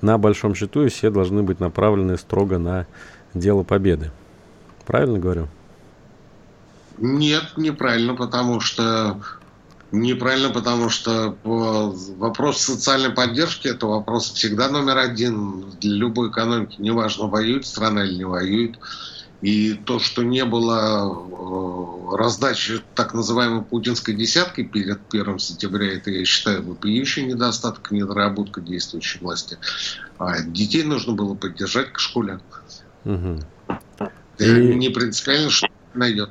на 0.00 0.16
большом 0.16 0.54
счету 0.54 0.84
и 0.84 0.88
все 0.88 1.10
должны 1.10 1.42
быть 1.42 1.60
направлены 1.60 2.16
строго 2.16 2.58
на 2.58 2.86
дело 3.34 3.62
победы. 3.62 4.10
Правильно 4.86 5.18
говорю? 5.18 5.48
Нет, 6.98 7.44
неправильно, 7.56 8.14
потому 8.14 8.60
что 8.60 9.20
неправильно, 9.92 10.50
потому 10.50 10.88
что 10.88 11.36
вопрос 11.44 12.60
социальной 12.60 13.10
поддержки 13.10 13.68
это 13.68 13.86
вопрос 13.86 14.32
всегда 14.32 14.68
номер 14.68 14.98
один 14.98 15.70
для 15.80 15.96
любой 15.96 16.30
экономики. 16.30 16.76
Неважно, 16.78 17.26
воюет 17.26 17.66
страна 17.66 18.04
или 18.04 18.16
не 18.16 18.24
воюет. 18.24 18.78
И 19.42 19.72
то, 19.72 19.98
что 19.98 20.22
не 20.22 20.44
было 20.44 21.08
э, 21.10 22.16
раздачи 22.16 22.82
так 22.94 23.14
называемой 23.14 23.62
путинской 23.62 24.14
десятки 24.14 24.62
перед 24.62 25.00
1 25.08 25.38
сентября, 25.38 25.94
это, 25.94 26.10
я 26.10 26.26
считаю, 26.26 26.62
вопиющий 26.62 27.24
недостаток, 27.24 27.90
недоработка 27.90 28.60
действующей 28.60 29.18
власти. 29.20 29.56
А 30.18 30.42
детей 30.42 30.82
нужно 30.82 31.14
было 31.14 31.34
поддержать 31.34 31.90
к 31.92 31.98
школе. 32.00 32.40
Угу. 33.06 33.40
И... 34.40 34.74
Не 34.74 34.90
принципиально, 34.90 35.48
что 35.48 35.68
найдет. 35.94 36.30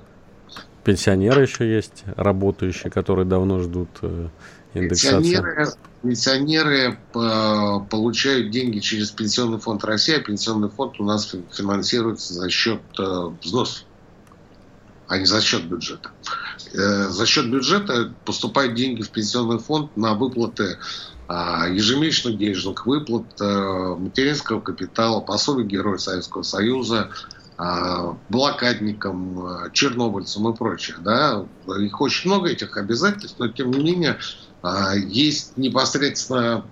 Пенсионеры 0.84 1.44
еще 1.44 1.70
есть, 1.70 2.04
работающие, 2.16 2.92
которые 2.92 3.26
давно 3.26 3.60
ждут 3.60 3.90
э, 4.02 4.28
индексации. 4.74 5.18
Пенсионеры, 5.18 5.68
пенсионеры 6.02 7.00
э, 7.16 7.80
получают 7.90 8.52
деньги 8.52 8.80
через 8.80 9.12
Пенсионный 9.12 9.60
фонд 9.60 9.84
России, 9.84 10.16
а 10.16 10.20
Пенсионный 10.20 10.70
фонд 10.70 11.00
у 11.00 11.04
нас 11.04 11.36
финансируется 11.52 12.34
за 12.34 12.50
счет 12.50 12.82
э, 12.98 13.32
взносов, 13.42 13.86
а 15.08 15.18
не 15.18 15.26
за 15.26 15.42
счет 15.42 15.66
бюджета. 15.66 16.12
Э, 16.74 17.10
за 17.10 17.26
счет 17.26 17.50
бюджета 17.50 18.14
поступают 18.26 18.76
деньги 18.76 19.02
в 19.02 19.10
Пенсионный 19.10 19.60
фонд 19.60 19.96
на 19.98 20.14
выплаты 20.14 20.78
ежемесячных 21.30 22.40
денежных 22.40 22.88
выплат, 22.88 23.40
материнского 23.40 24.62
капитала, 24.62 25.22
пособий 25.22 25.64
Героя 25.64 26.00
Советского 26.00 26.42
Союза, 26.42 27.12
блокадникам, 28.30 29.72
чернобыльцам 29.74 30.48
и 30.48 30.56
прочих. 30.56 31.04
Да? 31.04 31.46
Их 31.80 32.00
очень 32.00 32.30
много, 32.30 32.50
этих 32.50 32.78
обязательств, 32.78 33.38
но 33.38 33.50
тем 33.50 33.72
не 33.72 33.84
менее 33.84 34.18
а, 34.62 34.94
есть 34.96 35.58
непосредственно 35.58 36.66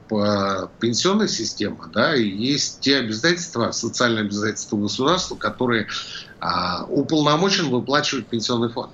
пенсионная 0.80 1.28
система, 1.28 1.90
да, 1.94 2.16
и 2.16 2.28
есть 2.28 2.82
те 2.82 2.98
обязательства, 2.98 3.72
социальные 3.72 4.26
обязательства 4.26 4.78
государства, 4.78 5.36
которые 5.36 5.88
а, 6.40 6.86
уполномочен 6.86 7.70
выплачивать 7.70 8.28
пенсионный 8.28 8.70
фонд. 8.70 8.92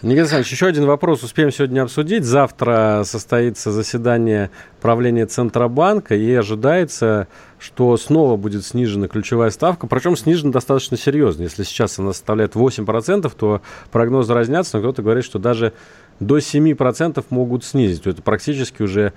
Никита 0.00 0.20
Александрович, 0.20 0.52
еще 0.52 0.66
один 0.66 0.86
вопрос 0.86 1.24
успеем 1.24 1.50
сегодня 1.50 1.82
обсудить. 1.82 2.22
Завтра 2.22 3.02
состоится 3.04 3.72
заседание 3.72 4.50
правления 4.80 5.26
Центробанка, 5.26 6.14
и 6.14 6.32
ожидается, 6.34 7.26
что 7.58 7.96
снова 7.96 8.36
будет 8.36 8.64
снижена 8.64 9.08
ключевая 9.08 9.50
ставка, 9.50 9.88
причем 9.88 10.16
снижена 10.16 10.52
достаточно 10.52 10.96
серьезно. 10.96 11.42
Если 11.42 11.64
сейчас 11.64 11.98
она 11.98 12.12
составляет 12.12 12.54
8%, 12.54 13.32
то 13.36 13.60
прогнозы 13.90 14.34
разнятся, 14.34 14.76
но 14.76 14.84
кто-то 14.84 15.02
говорит, 15.02 15.24
что 15.24 15.40
даже 15.40 15.72
до 16.20 16.38
7% 16.38 17.24
могут 17.30 17.64
снизить. 17.64 18.06
Это 18.06 18.22
практически 18.22 18.82
уже 18.82 19.12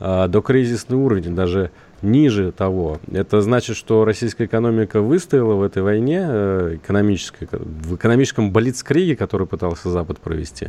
э, 0.00 0.26
докризисный 0.26 0.96
уровень, 0.96 1.36
даже 1.36 1.70
ниже 2.04 2.52
того. 2.52 3.00
Это 3.10 3.40
значит, 3.40 3.76
что 3.76 4.04
российская 4.04 4.44
экономика 4.44 5.00
выстояла 5.00 5.54
в 5.54 5.62
этой 5.62 5.82
войне 5.82 6.20
э, 6.22 6.76
экономической, 6.76 7.48
в 7.50 7.96
экономическом 7.96 8.52
блицкриге, 8.52 9.16
который 9.16 9.46
пытался 9.46 9.90
Запад 9.90 10.20
провести. 10.20 10.68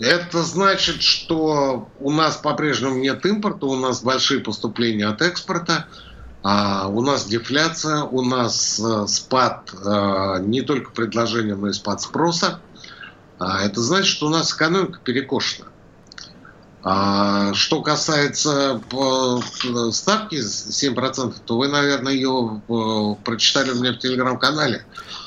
Это 0.00 0.42
значит, 0.42 1.02
что 1.02 1.88
у 2.00 2.10
нас 2.10 2.36
по-прежнему 2.36 2.96
нет 2.96 3.24
импорта, 3.26 3.66
у 3.66 3.76
нас 3.76 4.02
большие 4.02 4.40
поступления 4.40 5.06
от 5.06 5.20
экспорта, 5.20 5.86
а 6.42 6.88
у 6.88 7.02
нас 7.02 7.26
дефляция, 7.26 8.02
у 8.04 8.22
нас 8.22 8.80
э, 8.80 9.06
спад 9.06 9.74
э, 9.74 10.38
не 10.40 10.62
только 10.62 10.90
предложения, 10.90 11.54
но 11.54 11.68
и 11.68 11.72
спад 11.72 12.00
спроса. 12.00 12.60
А 13.38 13.62
это 13.62 13.80
значит, 13.82 14.06
что 14.06 14.26
у 14.26 14.30
нас 14.30 14.54
экономика 14.54 15.00
перекошена. 15.04 15.68
А 16.82 17.52
что 17.52 17.82
касается 17.82 18.80
э, 18.90 19.90
ставки 19.92 20.36
7%, 20.36 21.34
то 21.44 21.58
вы, 21.58 21.68
наверное, 21.68 22.14
ее 22.14 22.62
э, 22.68 23.22
прочитали 23.22 23.70
у 23.72 23.74
меня 23.74 23.92
в 23.92 23.98
телеграм-канале. 23.98 24.84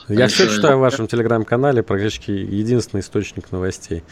Я 0.08 0.28
все 0.28 0.50
читаю 0.50 0.78
в 0.78 0.82
вашем 0.82 1.08
телеграм-канале, 1.08 1.84
практически 1.84 2.32
единственный 2.32 3.02
источник 3.02 3.52
новостей. 3.52 4.04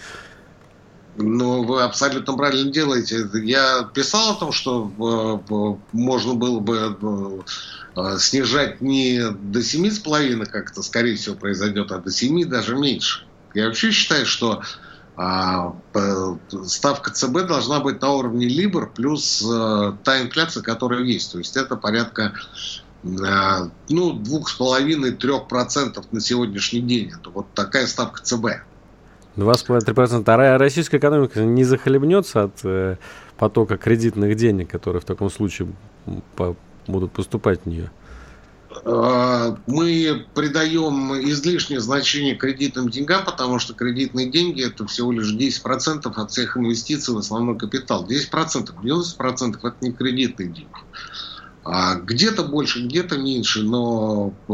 Ну, 1.18 1.64
вы 1.64 1.82
абсолютно 1.82 2.38
правильно 2.38 2.72
делаете. 2.72 3.28
Я 3.44 3.90
писал 3.92 4.34
о 4.34 4.36
том, 4.36 4.52
что 4.52 5.42
э, 5.50 5.76
можно 5.94 6.36
было 6.36 6.60
бы 6.60 7.44
снижать 8.20 8.82
не 8.82 9.20
до 9.32 9.60
7,5, 9.60 10.46
как 10.46 10.72
это, 10.72 10.84
скорее 10.84 11.16
всего, 11.16 11.36
произойдет, 11.36 11.92
а 11.92 11.98
до 11.98 12.12
7, 12.12 12.48
даже 12.48 12.76
меньше. 12.76 13.26
Я 13.54 13.66
вообще 13.66 13.92
считаю, 13.92 14.26
что 14.26 14.62
а, 14.62 14.64
ставка 16.66 17.12
ЦБ 17.12 17.48
должна 17.48 17.80
быть 17.80 18.02
на 18.02 18.12
уровне 18.12 18.48
Либор 18.48 18.92
плюс 18.92 19.44
а, 19.46 19.98
та 20.04 20.22
инфляция, 20.22 20.64
которая 20.64 21.02
есть. 21.02 21.32
То 21.32 21.38
есть 21.38 21.58
это 21.58 21.76
порядка 21.76 22.34
а, 23.04 23.70
ну, 23.90 24.14
2,5-3% 24.14 26.06
на 26.12 26.20
сегодняшний 26.20 26.82
день. 26.82 27.12
Это 27.20 27.30
вот 27.30 27.48
такая 27.54 27.88
ставка 27.88 28.22
ЦБ. 28.24 28.46
2,5-3%. 29.38 30.24
А 30.28 30.58
российская 30.58 30.98
экономика 30.98 31.42
не 31.42 31.64
захлебнется 31.64 32.44
от 32.44 32.60
э, 32.64 32.98
потока 33.38 33.78
кредитных 33.78 34.36
денег, 34.36 34.70
которые 34.70 35.02
в 35.02 35.06
таком 35.06 35.30
случае 35.30 35.70
будут 36.88 37.12
поступать 37.12 37.62
в 37.64 37.66
нее? 37.68 37.92
Э, 38.84 39.56
мы 39.68 40.26
придаем 40.34 41.14
излишнее 41.30 41.80
значение 41.80 42.36
кредитным 42.36 42.90
деньгам, 42.90 43.26
потому 43.26 43.60
что 43.60 43.74
кредитные 43.74 44.30
деньги 44.30 44.66
это 44.66 44.86
всего 44.88 45.12
лишь 45.12 45.34
10% 45.34 46.12
от 46.16 46.32
всех 46.32 46.58
инвестиций 46.58 47.14
в 47.14 47.18
основной 47.18 47.58
капитал. 47.58 48.06
10%, 48.08 48.74
90% 48.82 49.58
это 49.62 49.76
не 49.82 49.92
кредитные 49.92 50.50
деньги. 50.50 50.68
А 51.64 51.96
где-то 51.96 52.44
больше, 52.44 52.86
где-то 52.88 53.18
меньше, 53.18 53.62
но 53.62 54.34
э, 54.48 54.54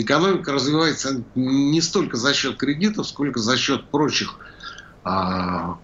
экономика 0.00 0.52
развивается 0.52 1.22
не 1.34 1.80
столько 1.80 2.16
за 2.16 2.32
счет 2.32 2.56
кредитов, 2.56 3.06
сколько 3.06 3.38
за 3.40 3.56
счет 3.56 3.90
прочих 3.90 4.38
а, 5.04 5.78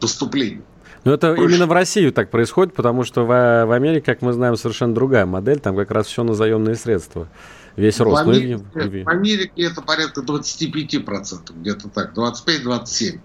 поступлений. 0.00 0.62
Но 1.04 1.12
это 1.14 1.34
Проще. 1.34 1.54
именно 1.54 1.66
в 1.66 1.72
Россию 1.72 2.12
так 2.12 2.30
происходит, 2.30 2.74
потому 2.74 3.04
что 3.04 3.24
в, 3.24 3.28
в 3.28 3.72
Америке, 3.72 4.04
как 4.04 4.22
мы 4.22 4.32
знаем, 4.32 4.56
совершенно 4.56 4.94
другая 4.94 5.26
модель, 5.26 5.58
там 5.58 5.76
как 5.76 5.90
раз 5.90 6.06
все 6.06 6.22
на 6.22 6.34
заемные 6.34 6.74
средства. 6.74 7.28
Весь 7.76 7.98
в 7.98 8.02
рост. 8.02 8.22
Америке, 8.22 8.62
ну, 8.74 9.04
в 9.04 9.08
Америке 9.08 9.62
это 9.62 9.80
порядка 9.80 10.20
25%, 10.20 11.52
где-то 11.60 11.88
так, 11.88 12.14
25-27%. 12.14 13.20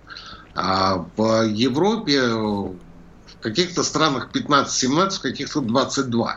А 0.57 1.05
в 1.17 1.45
Европе 1.47 2.21
в 2.23 2.75
каких-то 3.41 3.83
странах 3.83 4.29
15-17, 4.33 5.09
в 5.09 5.21
каких-то 5.21 5.59
22%. 5.59 6.35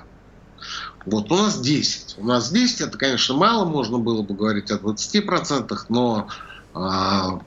Вот 1.06 1.30
у 1.30 1.36
нас 1.36 1.60
10. 1.60 2.16
У 2.18 2.26
нас 2.26 2.50
10 2.50 2.80
это, 2.80 2.98
конечно, 2.98 3.36
мало, 3.36 3.64
можно 3.64 3.98
было 3.98 4.22
бы 4.22 4.34
говорить 4.34 4.70
о 4.72 4.76
20%, 4.76 5.78
но 5.88 6.28
а, 6.74 7.40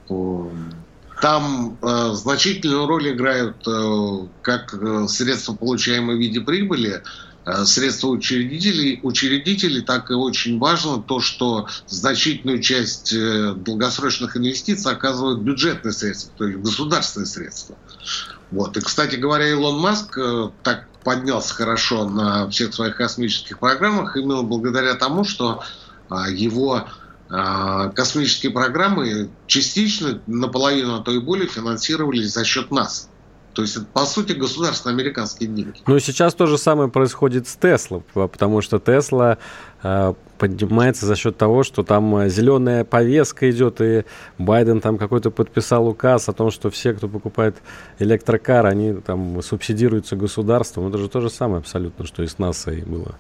там 1.22 1.78
э, 1.82 2.12
значительную 2.14 2.88
роль 2.88 3.12
играют 3.12 3.66
э, 3.68 4.28
как 4.42 4.74
э, 4.74 5.08
средства, 5.08 5.54
получаемые 5.54 6.18
в 6.18 6.20
виде 6.20 6.42
прибыли, 6.42 7.04
э, 7.46 7.66
средства 7.66 8.08
учредителей, 8.08 9.00
учредителей, 9.04 9.82
так 9.82 10.10
и 10.10 10.14
очень 10.14 10.58
важно 10.58 11.02
то, 11.02 11.20
что 11.20 11.68
значительную 11.88 12.60
часть 12.62 13.14
э, 13.14 13.54
долгосрочных 13.56 14.36
инвестиций 14.36 14.92
оказывают 14.92 15.42
бюджетные 15.42 15.94
средства, 15.94 16.34
то 16.38 16.48
есть 16.48 16.60
государственные 16.60 17.28
средства. 17.28 17.78
Вот. 18.50 18.76
И, 18.76 18.82
кстати 18.82 19.16
говоря, 19.16 19.48
Илон 19.48 19.80
Маск 19.80 20.18
э, 20.18 20.50
так 20.64 20.88
поднялся 21.04 21.54
хорошо 21.54 22.10
на 22.10 22.50
всех 22.50 22.74
своих 22.74 22.96
космических 22.96 23.60
программах 23.60 24.18
именно 24.18 24.42
благодаря 24.42 24.96
тому, 24.96 25.24
что 25.24 25.64
а, 26.10 26.30
его 26.30 26.88
космические 27.32 28.52
программы 28.52 29.30
частично, 29.48 30.22
наполовину, 30.28 30.96
а 30.96 31.00
то 31.00 31.12
и 31.12 31.20
более 31.20 31.48
финансировались 31.48 32.34
за 32.34 32.44
счет 32.44 32.72
нас. 32.72 33.10
То 33.54 33.62
есть 33.62 33.76
это, 33.76 33.86
по 33.86 34.06
сути, 34.06 34.34
государственные 34.34 34.96
американские 34.96 35.50
деньги. 35.50 35.82
Ну, 35.86 36.00
сейчас 36.00 36.34
то 36.34 36.46
же 36.46 36.58
самое 36.58 36.90
происходит 36.90 37.48
с 37.48 37.56
Тесла, 37.56 38.02
потому 38.14 38.62
что 38.62 38.80
Тесла 38.80 39.40
э, 39.84 40.14
поднимается 40.38 41.06
за 41.06 41.16
счет 41.16 41.38
того, 41.38 41.64
что 41.64 41.84
там 41.84 42.30
зеленая 42.30 42.86
повестка 42.86 43.52
идет, 43.52 43.82
и 43.82 44.06
Байден 44.38 44.80
там 44.80 44.98
какой-то 44.98 45.32
подписал 45.32 45.88
указ 45.88 46.30
о 46.30 46.34
том, 46.34 46.50
что 46.50 46.70
все, 46.70 46.94
кто 46.94 47.10
покупает 47.10 47.58
электрокар, 48.00 48.66
они 48.66 48.94
там 48.94 49.42
субсидируются 49.42 50.16
государством. 50.16 50.88
Это 50.88 50.98
же 50.98 51.10
то 51.10 51.20
же 51.20 51.30
самое 51.30 51.60
абсолютно, 51.60 52.06
что 52.06 52.24
и 52.24 52.28
с 52.28 52.38
НАСА 52.38 52.72
и 52.72 52.84
было. 52.84 53.16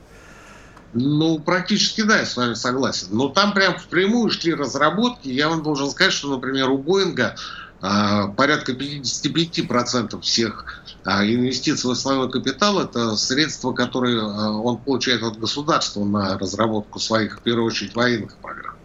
Ну, 0.94 1.40
практически 1.40 2.02
да, 2.02 2.20
я 2.20 2.26
с 2.26 2.36
вами 2.36 2.54
согласен. 2.54 3.08
Но 3.12 3.30
там 3.30 3.54
прям 3.54 3.78
впрямую 3.78 4.30
шли 4.30 4.54
разработки. 4.54 5.30
Я 5.30 5.50
вам 5.50 5.64
должен 5.64 5.90
сказать, 5.90 6.14
что, 6.14 6.30
например, 6.30 6.70
у 6.70 6.78
Боинга 6.78 7.36
а, 7.82 8.28
порядка 8.28 8.74
55% 8.74 10.20
всех 10.22 10.84
а, 11.04 11.26
инвестиций 11.26 11.88
в 11.88 11.92
основной 11.92 12.30
капитал– 12.30 12.80
это 12.82 13.16
средства, 13.16 13.72
которые 13.74 14.22
а, 14.22 14.52
он 14.52 14.78
получает 14.78 15.24
от 15.24 15.40
государства 15.40 16.04
на 16.04 16.38
разработку 16.38 17.00
своих, 17.00 17.40
в 17.40 17.42
первую 17.42 17.66
очередь, 17.66 17.96
военных 17.96 18.36
программ. 18.36 18.76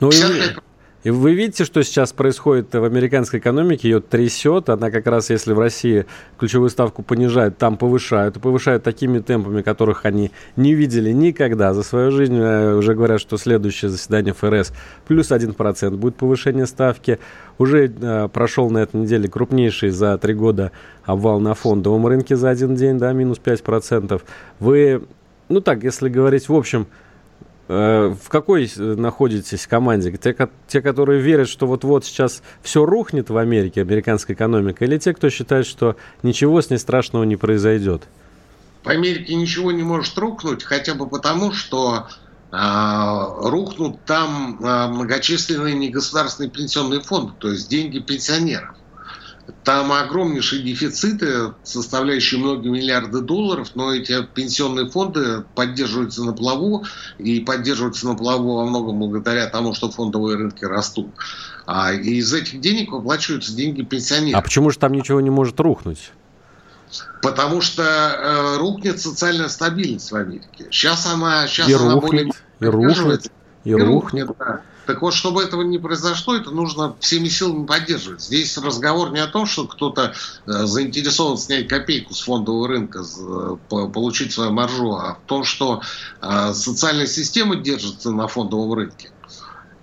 Ну, 0.00 0.08
55% 0.08 0.62
и 1.04 1.10
вы 1.10 1.34
видите, 1.34 1.64
что 1.64 1.82
сейчас 1.82 2.12
происходит 2.12 2.72
в 2.74 2.84
американской 2.84 3.40
экономике, 3.40 3.90
ее 3.90 4.00
трясет, 4.00 4.68
она 4.68 4.90
как 4.90 5.06
раз, 5.08 5.30
если 5.30 5.52
в 5.52 5.58
России 5.58 6.06
ключевую 6.38 6.70
ставку 6.70 7.02
понижают, 7.02 7.58
там 7.58 7.76
повышают, 7.76 8.36
и 8.36 8.40
повышают 8.40 8.84
такими 8.84 9.18
темпами, 9.18 9.62
которых 9.62 10.04
они 10.04 10.30
не 10.54 10.74
видели 10.74 11.10
никогда 11.10 11.74
за 11.74 11.82
свою 11.82 12.12
жизнь. 12.12 12.36
Э, 12.36 12.74
уже 12.74 12.94
говорят, 12.94 13.20
что 13.20 13.36
следующее 13.36 13.90
заседание 13.90 14.32
ФРС 14.32 14.72
плюс 15.06 15.32
1% 15.32 15.90
будет 15.96 16.14
повышение 16.14 16.66
ставки. 16.66 17.18
Уже 17.58 17.92
э, 18.00 18.28
прошел 18.28 18.70
на 18.70 18.78
этой 18.78 19.00
неделе 19.00 19.28
крупнейший 19.28 19.90
за 19.90 20.16
три 20.18 20.34
года 20.34 20.70
обвал 21.04 21.40
на 21.40 21.54
фондовом 21.54 22.06
рынке 22.06 22.36
за 22.36 22.50
один 22.50 22.76
день, 22.76 22.98
да, 22.98 23.12
минус 23.12 23.40
5%. 23.44 24.22
Вы, 24.60 25.02
ну 25.48 25.60
так, 25.60 25.82
если 25.82 26.08
говорить 26.08 26.48
в 26.48 26.54
общем, 26.54 26.86
в 27.68 28.28
какой 28.28 28.70
находитесь 28.76 29.66
команде? 29.66 30.12
Те, 30.16 30.36
те, 30.68 30.82
которые 30.82 31.20
верят, 31.20 31.48
что 31.48 31.66
вот-вот 31.66 32.04
сейчас 32.04 32.42
все 32.62 32.84
рухнет 32.84 33.30
в 33.30 33.36
Америке, 33.36 33.82
американская 33.82 34.36
экономика, 34.36 34.84
или 34.84 34.98
те, 34.98 35.14
кто 35.14 35.30
считает, 35.30 35.66
что 35.66 35.96
ничего 36.22 36.60
с 36.60 36.70
ней 36.70 36.78
страшного 36.78 37.24
не 37.24 37.36
произойдет? 37.36 38.02
В 38.82 38.88
Америке 38.88 39.34
ничего 39.36 39.70
не 39.70 39.84
может 39.84 40.18
рухнуть, 40.18 40.64
хотя 40.64 40.94
бы 40.94 41.08
потому, 41.08 41.52
что 41.52 42.08
э, 42.50 42.56
рухнут 43.48 44.04
там 44.04 44.58
э, 44.60 44.88
многочисленные 44.88 45.74
негосударственные 45.74 46.50
пенсионные 46.50 47.00
фонды, 47.00 47.32
то 47.38 47.48
есть 47.48 47.68
деньги 47.70 48.00
пенсионеров. 48.00 48.74
Там 49.64 49.90
огромнейшие 49.92 50.62
дефициты, 50.62 51.52
составляющие 51.64 52.38
многие 52.38 52.68
миллиарды 52.68 53.20
долларов, 53.20 53.70
но 53.74 53.92
эти 53.92 54.24
пенсионные 54.24 54.88
фонды 54.88 55.44
поддерживаются 55.54 56.22
на 56.24 56.32
плаву 56.32 56.84
и 57.18 57.40
поддерживаются 57.40 58.06
на 58.06 58.14
плаву 58.14 58.56
во 58.56 58.66
многом 58.66 58.98
благодаря 58.98 59.46
тому, 59.48 59.74
что 59.74 59.90
фондовые 59.90 60.36
рынки 60.36 60.64
растут. 60.64 61.08
А 61.66 61.92
из 61.92 62.32
этих 62.32 62.60
денег 62.60 62.92
выплачиваются 62.92 63.54
деньги 63.54 63.82
пенсионеров. 63.82 64.38
А 64.38 64.42
почему 64.42 64.70
же 64.70 64.78
там 64.78 64.92
ничего 64.92 65.20
не 65.20 65.30
может 65.30 65.58
рухнуть? 65.58 66.12
Потому 67.20 67.60
что 67.60 67.82
э, 67.82 68.58
рухнет 68.58 69.00
социальная 69.00 69.48
стабильность 69.48 70.10
в 70.10 70.16
Америке. 70.16 70.66
Сейчас 70.70 71.06
она, 71.06 71.46
сейчас 71.46 71.68
и 71.68 71.72
она 71.72 71.94
рухнет, 71.94 72.10
более... 72.10 72.32
И 72.60 72.66
рухнет, 72.66 73.32
и, 73.64 73.74
рухнет 73.74 74.30
да. 74.38 74.62
Так 74.86 75.00
вот, 75.00 75.14
чтобы 75.14 75.42
этого 75.42 75.62
не 75.62 75.78
произошло, 75.78 76.34
это 76.34 76.50
нужно 76.50 76.96
всеми 76.98 77.28
силами 77.28 77.66
поддерживать. 77.66 78.20
Здесь 78.22 78.58
разговор 78.58 79.12
не 79.12 79.20
о 79.20 79.28
том, 79.28 79.46
что 79.46 79.66
кто-то 79.66 80.12
э, 80.46 80.66
заинтересован 80.66 81.38
снять 81.38 81.68
копейку 81.68 82.14
с 82.14 82.22
фондового 82.22 82.66
рынка, 82.66 83.04
получить 83.68 84.32
свою 84.32 84.50
маржу, 84.50 84.94
а 84.94 85.14
в 85.14 85.26
том, 85.26 85.44
что 85.44 85.82
э, 86.20 86.52
социальная 86.52 87.06
система 87.06 87.56
держится 87.56 88.10
на 88.10 88.26
фондовом 88.26 88.72
рынке. 88.72 89.10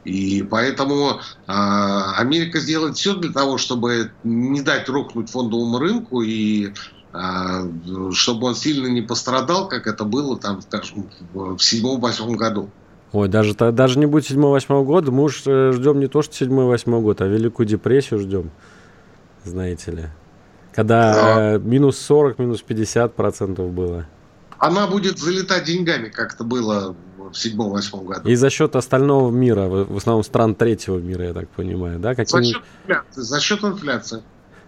И 0.04 0.44
поэтому 0.44 1.12
э, 1.12 1.18
Америка 1.48 2.60
сделает 2.60 2.98
все 2.98 3.16
для 3.16 3.32
того, 3.32 3.58
чтобы 3.58 4.12
не 4.26 4.62
дать 4.62 4.90
рухнуть 4.90 5.30
фондовому 5.30 5.80
рынку 5.80 6.22
и 6.22 6.74
чтобы 8.12 8.46
он 8.46 8.56
сильно 8.56 8.86
не 8.86 9.02
пострадал, 9.02 9.68
как 9.68 9.88
это 9.88 10.04
было 10.04 10.38
там, 10.38 10.62
скажем, 10.62 11.10
в 11.34 11.58
седьмом-восьмом 11.58 12.36
году. 12.36 12.70
Ой, 13.12 13.28
даже, 13.28 13.56
даже 13.56 13.98
не 13.98 14.06
будет 14.06 14.30
7-8 14.30 14.86
года, 14.86 15.12
мы 15.12 15.24
уж 15.24 15.42
э, 15.46 15.72
ждем 15.72 16.00
не 16.00 16.08
то, 16.08 16.22
что 16.22 16.46
7-8 16.46 17.02
год, 17.02 17.22
а 17.22 17.28
Великую 17.28 17.66
депрессию 17.66 18.20
ждем, 18.20 18.52
знаете 19.44 19.92
ли. 19.92 20.06
Когда 20.74 21.14
да. 21.14 21.56
Э, 21.56 21.60
минус 21.60 21.98
40, 22.00 22.38
минус 22.38 22.62
50 22.62 23.16
процентов 23.16 23.72
было. 23.72 24.06
Она 24.60 24.88
будет 24.88 25.18
залетать 25.18 25.64
деньгами, 25.64 26.10
как 26.10 26.36
это 26.36 26.44
было 26.44 26.96
в 27.18 27.32
7-8 27.32 28.06
году. 28.06 28.30
И 28.30 28.36
за 28.36 28.50
счет 28.52 28.76
остального 28.76 29.32
мира, 29.32 29.68
в 29.68 29.98
основном 29.98 30.24
стран 30.24 30.54
третьего 30.54 31.00
мира, 31.00 31.26
я 31.26 31.34
так 31.34 31.50
понимаю, 31.50 31.98
да? 32.00 32.14
Каким... 32.14 32.44
За 32.44 32.44
счет 32.44 32.64
инфляции. 32.84 33.24
За 33.26 33.40
счет 33.40 33.64
инфляции. 33.64 34.24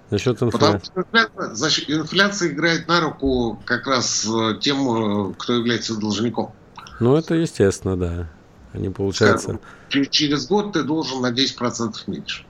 За 0.10 0.18
счет 0.18 0.42
инфляции. 0.42 0.52
Потому 0.52 0.80
что 0.80 1.02
инфляция, 1.02 1.98
инфляция 1.98 2.50
играет 2.50 2.88
на 2.88 3.02
руку 3.02 3.62
как 3.66 3.86
раз 3.86 4.26
э, 4.26 4.60
тем, 4.60 5.36
кто 5.36 5.54
является 5.54 5.96
должником. 6.00 6.54
Ну, 7.02 7.16
это 7.16 7.34
естественно, 7.34 7.98
да. 7.98 8.30
Они, 8.74 8.90
получается... 8.90 9.60
через 9.90 10.48
год 10.48 10.74
ты 10.74 10.84
должен 10.84 11.22
на 11.22 11.32
10% 11.32 11.94
меньше. 12.08 12.46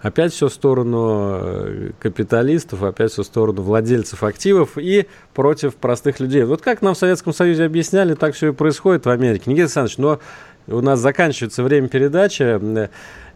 Опять 0.00 0.32
все 0.32 0.48
в 0.48 0.52
сторону 0.52 1.38
э, 1.40 1.90
капиталистов, 2.00 2.82
опять 2.82 3.12
все 3.12 3.22
в 3.22 3.26
сторону 3.26 3.62
владельцев 3.62 4.24
активов 4.24 4.76
и 4.76 5.06
против 5.32 5.76
простых 5.76 6.18
людей. 6.18 6.42
Вот 6.42 6.60
как 6.60 6.82
нам 6.82 6.94
в 6.94 6.98
Советском 6.98 7.32
Союзе 7.32 7.64
объясняли, 7.64 8.14
так 8.14 8.34
все 8.34 8.48
и 8.48 8.52
происходит 8.52 9.06
в 9.06 9.10
Америке. 9.10 9.44
Никита 9.46 9.66
Александрович, 9.66 9.98
но 9.98 10.18
у 10.66 10.80
нас 10.80 10.98
заканчивается 10.98 11.62
время 11.62 11.86
передачи. 11.86 12.60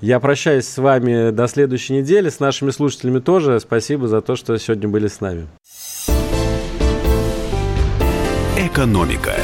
Я 0.01 0.19
прощаюсь 0.19 0.67
с 0.67 0.77
вами 0.77 1.31
до 1.31 1.47
следующей 1.47 1.95
недели, 1.95 2.31
с 2.31 2.41
нашими 2.41 2.71
слушателями 2.73 3.21
тоже. 3.21 3.61
Спасибо 3.61 4.09
за 4.09 4.21
то, 4.21 4.35
что 4.35 4.59
сегодня 4.59 4.89
были 4.89 5.07
с 5.07 5.21
нами. 5.21 5.47
Экономика. 8.59 9.37